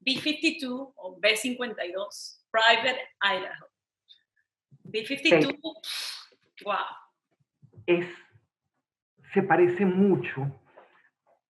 [0.05, 3.67] B52 o B52, Private Idaho.
[4.83, 5.59] B52,
[6.63, 6.75] wow.
[7.85, 8.07] Es,
[9.33, 10.61] se parece mucho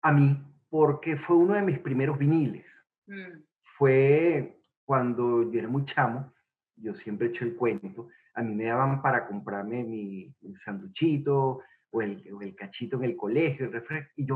[0.02, 0.38] a mí
[0.70, 2.66] porque fue uno de mis primeros viniles.
[3.08, 3.42] Mm,
[3.78, 6.34] Fue cuando yo era muy chamo,
[6.76, 11.62] yo siempre he hecho el cuento, a mí me daban para comprarme mi, mi sanduchito
[11.92, 14.28] o el, o el cachito en el colegio, el refresco, y.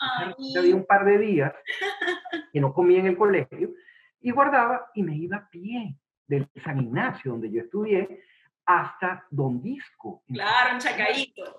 [0.00, 1.52] Ay, Había un par de días
[2.52, 3.74] que no comía en el colegio
[4.20, 8.22] y guardaba y me iba a pie del San Ignacio, donde yo estudié,
[8.68, 10.22] hasta Don Disco.
[10.28, 11.58] claro, un San chacaíto.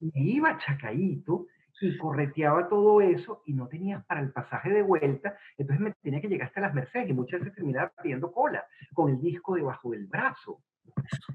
[0.00, 1.46] me iba a Chacaíto
[1.80, 6.20] y correteaba todo eso y no tenía para el pasaje de vuelta, entonces me tenía
[6.20, 9.92] que llegar hasta las Mercedes y muchas veces terminaba pidiendo cola con el disco debajo
[9.92, 10.62] del brazo.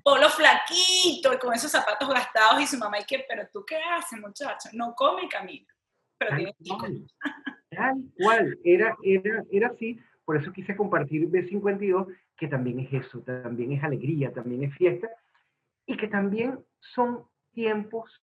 [0.03, 3.77] Polo flaquito y con esos zapatos gastados y su mamá, y que, pero tú qué
[3.77, 4.69] haces, muchacho?
[4.73, 5.73] No come y camina.
[6.19, 7.07] Pero Tal tiene cual,
[7.71, 13.21] tal cual, era, era, era así, por eso quise compartir B52, que también es eso,
[13.21, 15.09] también es alegría, también es fiesta,
[15.85, 18.21] y que también son tiempos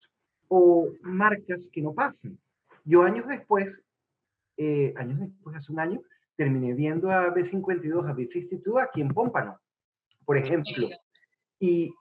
[0.49, 2.37] o marcas que no pasan.
[2.83, 3.67] Yo años después,
[4.57, 6.01] eh, años después, hace un año,
[6.35, 9.59] terminé viendo a B52, a B52 aquí en Pómpano,
[10.25, 10.89] por ejemplo,
[11.59, 11.93] y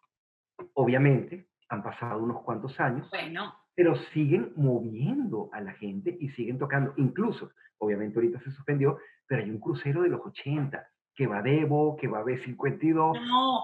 [0.74, 6.58] obviamente han pasado unos cuantos años, Bueno, pero siguen moviendo a la gente y siguen
[6.58, 6.94] tocando.
[6.96, 11.60] Incluso, obviamente ahorita se suspendió, pero hay un crucero de los 80 que va de
[11.60, 12.94] Evo, que va B52.
[12.94, 13.62] no,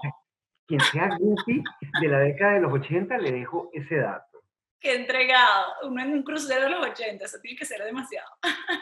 [0.67, 1.63] Quien sea goofy
[2.01, 4.39] de la década de los 80, le dejo ese dato.
[4.79, 5.73] qué entregado.
[5.83, 8.29] Uno en un crucero de los 80, eso tiene que ser demasiado.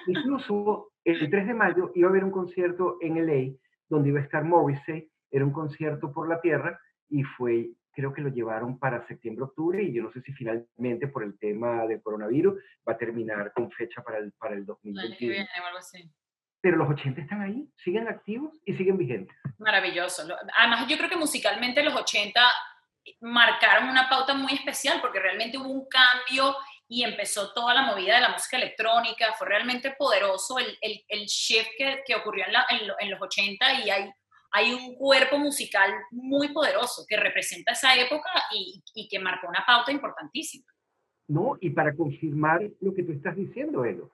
[0.07, 3.55] Incluso el 3 de mayo iba a haber un concierto en LA
[3.89, 8.21] donde iba a estar Morrissey, era un concierto por la tierra y fue, creo que
[8.21, 12.01] lo llevaron para septiembre, octubre y yo no sé si finalmente por el tema del
[12.01, 12.55] coronavirus
[12.87, 15.45] va a terminar con fecha para el, para el 2021.
[15.63, 16.09] o algo así.
[16.61, 19.35] Pero los 80 están ahí, siguen activos y siguen vigentes.
[19.59, 20.27] Maravilloso.
[20.27, 22.41] Lo- Además, yo creo que musicalmente los 80
[23.21, 26.55] marcaron una pauta muy especial porque realmente hubo un cambio
[26.87, 29.33] y empezó toda la movida de la música electrónica.
[29.37, 33.11] Fue realmente poderoso el, el, el shift que, que ocurrió en, la- en lo- en
[33.11, 34.11] los 80 y hay,
[34.51, 39.63] hay un cuerpo musical muy poderoso que representa esa época y, y que marcó una
[39.65, 40.65] pauta importantísima.
[41.29, 41.57] ¿no?
[41.61, 44.11] Y para confirmar lo que tú estás diciendo, Elo,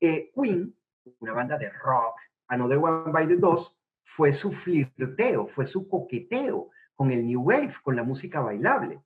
[0.00, 0.74] eh, Queen,
[1.20, 2.16] una banda de rock,
[2.48, 3.72] Another One by the Dos,
[4.16, 9.00] fue su flirteo, fue su coqueteo con el New Wave, con la música bailable.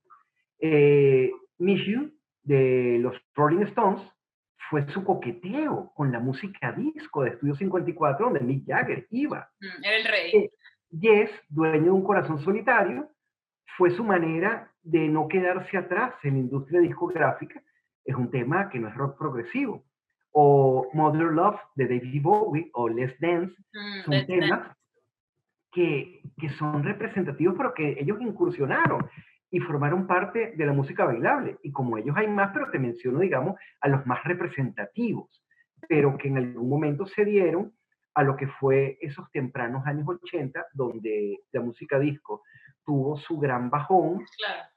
[0.61, 4.03] Eh, Miss You, de los Rolling Stones,
[4.71, 9.49] fue su coqueteo con la música disco de Estudio 54, donde Mick Jagger iba.
[9.61, 10.31] Mm, Era el rey.
[10.33, 10.51] Sí.
[10.99, 13.09] Yes, dueño de un corazón solitario,
[13.77, 17.61] fue su manera de no quedarse atrás en la industria discográfica.
[18.05, 19.85] Es un tema que no es rock progresivo.
[20.33, 24.41] O Mother Love de David Bowie o Let's Dance Mm, son Let's Dance.
[24.47, 24.77] temas
[25.73, 29.07] que, que son representativos, pero que ellos incursionaron
[29.51, 31.59] y formaron parte de la música bailable.
[31.63, 35.43] Y como ellos hay más, pero te menciono, digamos, a los más representativos,
[35.89, 37.73] pero que en algún momento se dieron
[38.15, 42.43] a lo que fue esos tempranos años 80, donde la música disco
[42.85, 44.69] tuvo su gran bajón Claro.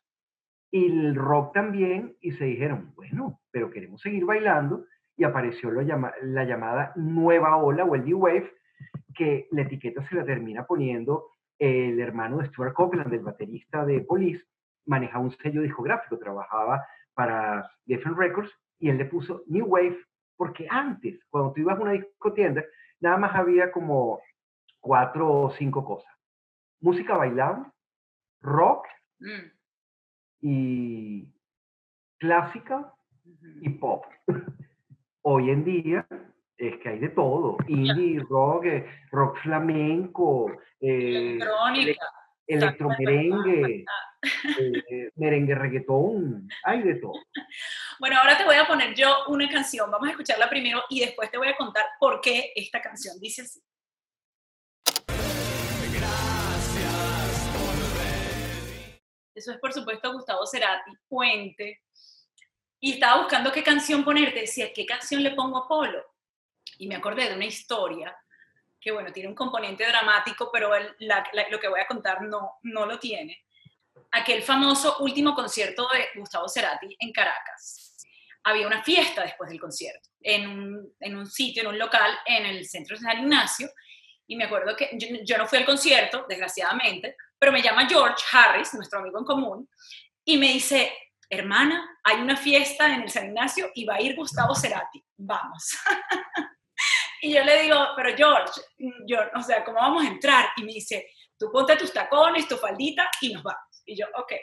[0.71, 5.81] y el rock también, y se dijeron, bueno, pero queremos seguir bailando, y apareció lo
[5.81, 8.51] llama- la llamada nueva ola o el New Wave,
[9.15, 11.27] que la etiqueta se la termina poniendo
[11.57, 14.45] el hermano de Stuart Copeland, el baterista de Police,
[14.89, 19.97] manejaba un sello discográfico, trabajaba para Geffen Records, y él le puso New Wave,
[20.35, 22.63] porque antes, cuando tú ibas a una discotienda,
[22.99, 24.21] nada más había como
[24.79, 26.11] cuatro o cinco cosas.
[26.81, 27.65] Música bailable,
[28.41, 28.87] rock
[29.19, 29.51] Mm,
[30.41, 31.33] y
[32.17, 32.93] clásica
[33.61, 34.05] y pop.
[35.21, 36.07] Hoy en día
[36.57, 42.05] es que hay de todo, indie, rock, eh, rock flamenco, eh, Electrónica
[42.49, 43.85] electromerengue,
[44.59, 47.13] eh, merengue reggaetón, hay de todo.
[47.99, 51.29] Bueno, ahora te voy a poner yo una canción, vamos a escucharla primero y después
[51.29, 53.59] te voy a contar por qué esta canción dice así.
[55.91, 59.01] Gracias por venir.
[59.35, 61.81] Eso es por supuesto Gustavo Cerati, Puente.
[62.79, 66.01] Y estaba buscando qué canción ponerte, decía, ¿qué canción le pongo a Polo?
[66.77, 68.15] Y me acordé de una historia
[68.79, 72.99] que, bueno, tiene un componente dramático, pero lo que voy a contar no, no lo
[72.99, 73.45] tiene.
[74.11, 77.97] Aquel famoso último concierto de Gustavo Cerati en Caracas.
[78.43, 82.45] Había una fiesta después del concierto, en un, en un sitio, en un local, en
[82.45, 83.69] el centro de San Ignacio,
[84.29, 88.73] y me acuerdo que yo, no fui al concierto, desgraciadamente, pero me llama George Harris,
[88.75, 89.69] nuestro amigo en común,
[90.23, 90.93] y me dice,
[91.27, 95.75] hermana, hay una fiesta en el San Ignacio y va a ir Gustavo Cerati, vamos.
[97.21, 98.61] y yo le digo, pero George,
[99.05, 100.49] yo, o sea, ¿cómo vamos a entrar?
[100.57, 101.07] Y me dice,
[101.37, 103.83] tú ponte tus tacones, tu faldita y nos vamos.
[103.85, 104.33] Y yo, ok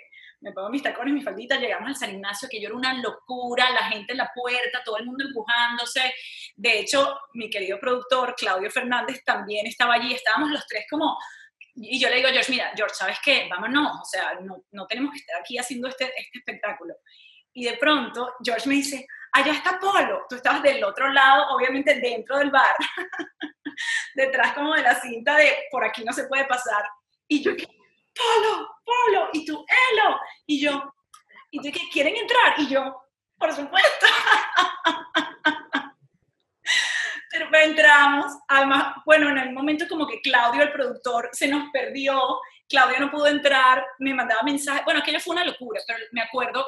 [0.41, 3.71] me pongo mis tacones, mi faldita, llegamos al San Ignacio, que yo era una locura,
[3.71, 6.15] la gente en la puerta, todo el mundo empujándose.
[6.55, 11.19] De hecho, mi querido productor, Claudio Fernández, también estaba allí, estábamos los tres como...
[11.79, 13.49] Y yo le digo George, mira, George, ¿sabes qué?
[13.51, 16.95] Vámonos, o sea, no, no tenemos que estar aquí haciendo este, este espectáculo.
[17.53, 22.01] Y de pronto, George me dice, allá está Polo, tú estabas del otro lado, obviamente
[22.01, 22.75] dentro del bar,
[24.15, 26.85] detrás como de la cinta de por aquí no se puede pasar.
[27.29, 27.53] Y yo.
[27.53, 30.95] Polo, Polo, y tú, Elo, y yo,
[31.51, 32.55] ¿y tú quieren entrar?
[32.59, 33.03] Y yo,
[33.37, 34.07] por supuesto.
[37.31, 42.41] Pero entramos, además, bueno, en el momento como que Claudio, el productor, se nos perdió,
[42.69, 46.67] Claudio no pudo entrar, me mandaba mensajes, bueno, aquello fue una locura, pero me acuerdo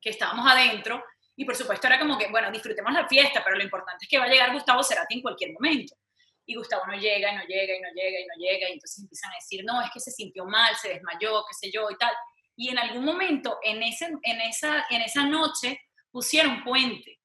[0.00, 1.04] que estábamos adentro
[1.40, 4.18] y por supuesto era como que, bueno, disfrutemos la fiesta, pero lo importante es que
[4.18, 5.96] va a llegar Gustavo Cerati en cualquier momento
[6.44, 8.98] y Gustavo no llega y no llega y no llega y no llega y entonces
[8.98, 11.96] empiezan a decir, no, es que se sintió mal, se desmayó, qué sé yo y
[11.96, 12.12] tal.
[12.56, 15.80] Y en algún momento, en, ese, en, esa, en esa noche,
[16.10, 17.20] pusieron puente,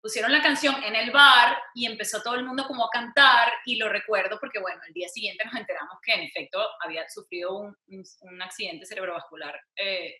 [0.00, 3.76] pusieron la canción en el bar y empezó todo el mundo como a cantar y
[3.76, 7.76] lo recuerdo porque, bueno, el día siguiente nos enteramos que en efecto había sufrido un,
[7.88, 10.14] un, accidente cerebrovascular eh,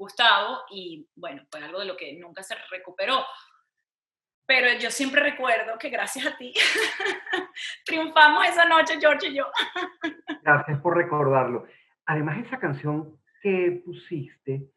[0.00, 3.22] Gustavo y, bueno, fue algo de lo que nunca se recuperó
[4.50, 6.52] pero yo siempre recuerdo que gracias a ti
[7.86, 9.46] triunfamos esa noche, George y yo.
[10.42, 11.66] gracias por recordarlo.
[12.06, 14.68] Además, esa canción que pusiste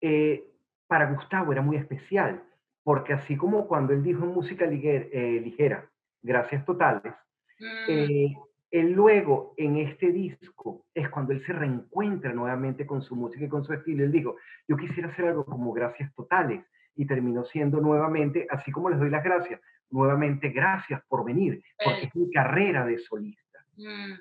[0.00, 0.44] eh,
[0.88, 2.42] para Gustavo era muy especial,
[2.82, 5.88] porque así como cuando él dijo en música eh, ligera,
[6.20, 7.14] gracias totales,
[7.60, 7.90] mm.
[7.90, 8.36] eh,
[8.72, 13.48] él luego en este disco es cuando él se reencuentra nuevamente con su música y
[13.48, 14.02] con su estilo.
[14.02, 16.64] Él dijo, yo quisiera hacer algo como gracias totales
[16.96, 19.60] y terminó siendo nuevamente, así como les doy las gracias,
[19.90, 23.58] nuevamente gracias por venir, porque es mi carrera de solista.
[23.76, 24.14] Mm.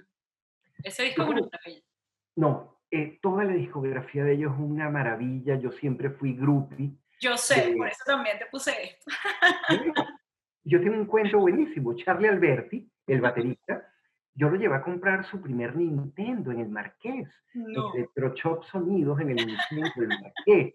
[0.83, 1.83] Ese disco es una maravilla.
[2.35, 6.91] No, eh, toda la discografía de ellos es una maravilla, yo siempre fui groupie.
[7.21, 9.11] Yo sé, por eso también te puse esto.
[10.65, 13.90] yo tengo un cuento buenísimo, Charlie Alberti, el baterista,
[14.33, 17.93] yo lo llevé a comprar su primer Nintendo en el Marqués, no.
[17.93, 20.73] Electrochop Sonidos en el Nintendo del Marqués.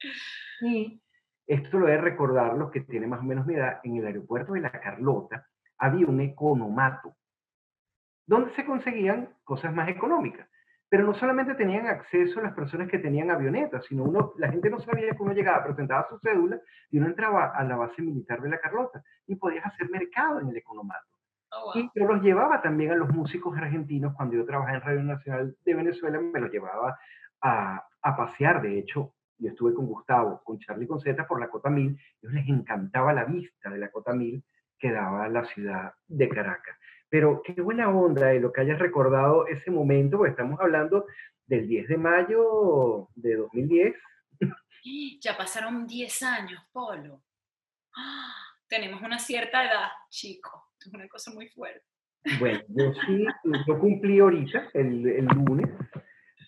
[0.62, 1.02] Y
[1.46, 3.80] esto lo he recordar los que tienen más o menos mi edad.
[3.82, 5.46] En el aeropuerto de La Carlota
[5.78, 7.16] había un economato
[8.26, 10.48] donde se conseguían cosas más económicas.
[10.88, 14.80] Pero no solamente tenían acceso las personas que tenían avionetas, sino uno, la gente no
[14.80, 16.60] sabía que uno llegaba, presentaba su cédula
[16.90, 20.48] y uno entraba a la base militar de La Carlota y podías hacer mercado en
[20.48, 21.06] el economato.
[21.52, 25.02] Oh, y yo los llevaba también a los músicos argentinos cuando yo trabajaba en Radio
[25.02, 26.98] Nacional de Venezuela, me los llevaba
[27.40, 28.62] a, a pasear.
[28.62, 32.28] De hecho, yo estuve con Gustavo, con Charlie con Z por la Cota Mil, y
[32.28, 34.44] les encantaba la vista de la Cota Mil
[34.78, 36.76] que daba la ciudad de Caracas.
[37.08, 41.06] Pero qué buena onda de lo que hayas recordado ese momento, porque estamos hablando
[41.46, 43.96] del 10 de mayo de 2010.
[45.20, 47.22] Ya pasaron 10 años, Polo.
[47.96, 48.32] ¡Ah!
[48.68, 50.69] Tenemos una cierta edad, chico.
[50.80, 51.84] Es una cosa muy fuerte.
[52.38, 53.26] Bueno, yo sí,
[53.66, 55.68] yo cumplí ahorita, el, el lunes,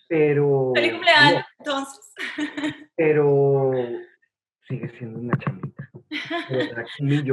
[0.07, 0.71] pero...
[0.75, 2.13] ¡Feliz cumpleaños, entonces!
[2.95, 3.71] Pero
[4.67, 5.89] sigue siendo una chamita.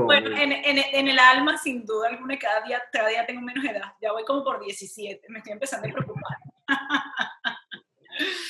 [0.05, 3.63] bueno, en, en, en, el alma, sin duda alguna, cada día, cada día tengo menos
[3.63, 3.93] edad.
[4.01, 6.39] Ya voy como por 17, me estoy empezando a preocupar.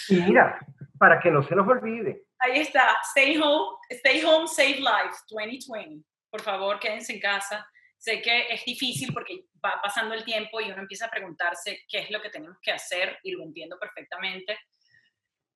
[0.09, 0.59] y mira,
[0.99, 2.23] para que no se nos olvide.
[2.39, 6.07] Ahí está, Stay Home, Stay Home, Save Life 2020.
[6.31, 7.69] Por favor, quédense en casa
[8.01, 11.99] Sé que es difícil porque va pasando el tiempo y uno empieza a preguntarse qué
[11.99, 14.59] es lo que tenemos que hacer y lo entiendo perfectamente.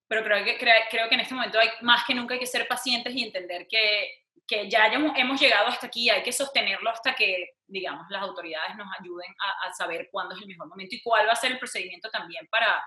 [0.06, 2.68] Pero creo que, creo, que en este momento hay, más que nunca hay que ser
[2.68, 7.54] pacientes y entender que, que ya hemos llegado hasta aquí, hay que sostenerlo hasta que,
[7.66, 11.26] digamos, las autoridades nos ayuden a, a, saber cuándo es el mejor momento y cuál
[11.26, 12.84] va a ser el procedimiento también para,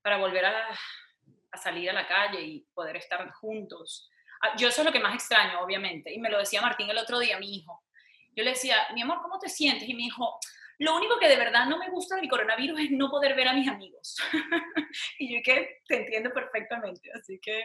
[0.00, 0.68] para volver a,
[1.50, 4.08] a salir a la calle y poder estar juntos.
[4.42, 6.98] Ah, yo eso es lo que más extraño, obviamente, y me lo decía Martín el
[6.98, 7.82] otro día, mi hijo
[8.34, 9.88] yo le decía, mi amor, ¿cómo te sientes?
[9.88, 10.38] Y me dijo,
[10.78, 13.54] Lo único que de verdad no me gusta del coronavirus es no poder ver a
[13.54, 14.16] mis amigos.
[15.18, 17.60] y yo que te entiendo perfectamente, así que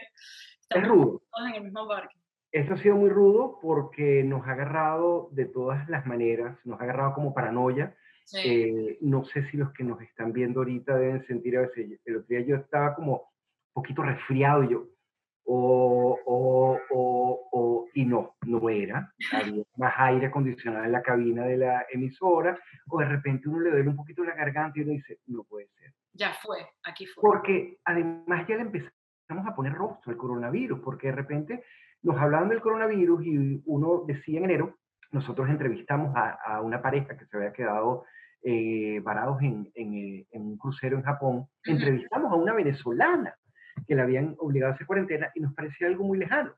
[0.68, 1.22] es rudo.
[1.30, 2.12] todos en el mismo barco.
[2.52, 6.84] Esto ha sido muy rudo porque nos ha agarrado de todas las maneras, nos ha
[6.84, 7.96] agarrado como paranoia.
[8.24, 8.38] Sí.
[8.44, 12.16] Eh, no sé si los que nos están viendo ahorita deben sentir a veces, el
[12.16, 14.88] otro día yo estaba como un poquito resfriado y yo,
[15.46, 21.44] o, o, o, o, y no, no era, había más aire acondicionado en la cabina
[21.44, 24.92] de la emisora, o de repente uno le duele un poquito la garganta y uno
[24.92, 25.92] dice, no puede ser.
[26.12, 27.22] Ya fue, aquí fue.
[27.22, 31.64] Porque además ya le empezamos a poner rostro al coronavirus, porque de repente
[32.02, 34.78] nos hablaban del coronavirus y uno decía en enero,
[35.12, 38.04] nosotros entrevistamos a, a una pareja que se había quedado
[38.42, 43.34] eh, varados en, en, eh, en, un crucero en Japón, entrevistamos a una venezolana
[43.86, 46.54] que la habían obligado a hacer cuarentena y nos parecía algo muy lejano.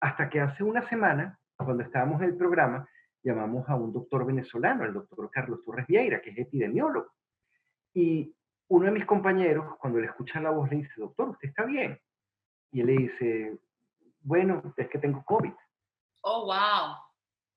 [0.00, 2.88] Hasta que hace una semana, cuando estábamos en el programa,
[3.22, 7.10] llamamos a un doctor venezolano, el doctor Carlos Torres Vieira, que es epidemiólogo.
[7.94, 8.34] Y
[8.68, 11.98] uno de mis compañeros, cuando le escucha la voz, le dice, doctor, ¿usted está bien?
[12.72, 13.58] Y él le dice,
[14.22, 15.52] bueno, es que tengo COVID.
[16.22, 16.96] Oh, wow.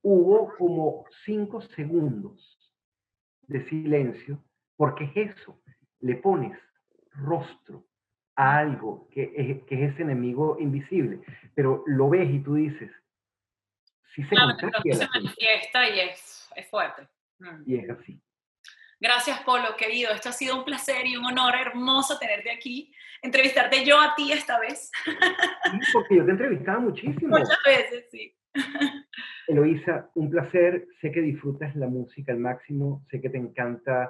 [0.02, 2.74] Hubo como cinco segundos
[3.48, 4.44] de silencio,
[4.76, 5.60] porque es eso,
[6.02, 6.58] le pones
[7.12, 7.86] rostro
[8.36, 11.22] a algo que es, que es ese enemigo invisible,
[11.54, 12.92] pero lo ves y tú dices,
[14.14, 17.08] si se Claro, contagia se manifiesta y es, es fuerte.
[17.40, 17.64] Mm.
[17.66, 18.22] y es así.
[19.00, 20.12] Gracias, Polo, querido.
[20.12, 22.94] Esto ha sido un placer y un honor hermoso tenerte aquí.
[23.22, 24.90] Entrevistarte yo a ti esta vez.
[25.06, 27.38] Sí, porque yo te entrevistaba muchísimo.
[27.38, 28.36] Muchas veces, sí.
[29.48, 30.88] Eloisa, un placer.
[31.02, 33.06] Sé que disfrutas la música al máximo.
[33.12, 34.10] Sé que te encanta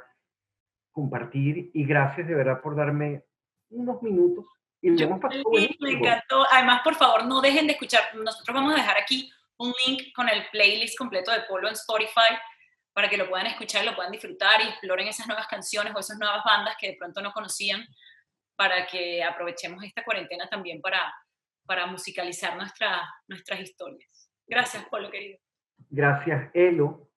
[0.92, 1.72] compartir.
[1.74, 3.25] Y gracias de verdad por darme
[3.70, 4.45] unos minutos.
[4.82, 6.45] Y Yo hemos pasado feliz, me encantó.
[6.51, 8.03] Además, por favor, no dejen de escuchar.
[8.16, 12.36] Nosotros vamos a dejar aquí un link con el playlist completo de Polo en Spotify
[12.93, 16.18] para que lo puedan escuchar, lo puedan disfrutar y exploren esas nuevas canciones o esas
[16.18, 17.86] nuevas bandas que de pronto no conocían
[18.55, 21.13] para que aprovechemos esta cuarentena también para,
[21.66, 24.32] para musicalizar nuestra, nuestras historias.
[24.47, 25.39] Gracias, Polo, querido.
[25.89, 27.09] Gracias, Elo.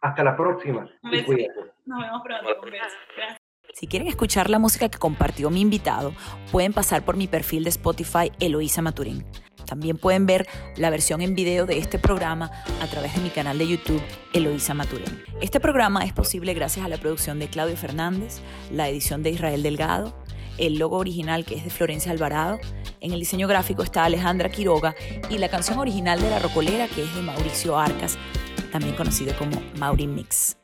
[0.00, 0.90] Hasta la próxima.
[1.02, 2.60] Nos vemos pronto.
[2.60, 2.96] Un beso.
[3.16, 3.41] Gracias.
[3.72, 6.14] Si quieren escuchar la música que compartió mi invitado,
[6.50, 9.24] pueden pasar por mi perfil de Spotify Eloísa Maturín.
[9.64, 10.46] También pueden ver
[10.76, 12.50] la versión en video de este programa
[12.82, 14.02] a través de mi canal de YouTube
[14.34, 15.22] Eloísa Maturín.
[15.40, 19.62] Este programa es posible gracias a la producción de Claudio Fernández, la edición de Israel
[19.62, 20.14] Delgado,
[20.58, 22.58] el logo original que es de Florencia Alvarado,
[23.00, 24.94] en el diseño gráfico está Alejandra Quiroga
[25.30, 28.18] y la canción original de La Rocolera que es de Mauricio Arcas,
[28.70, 30.61] también conocido como Mauri Mix.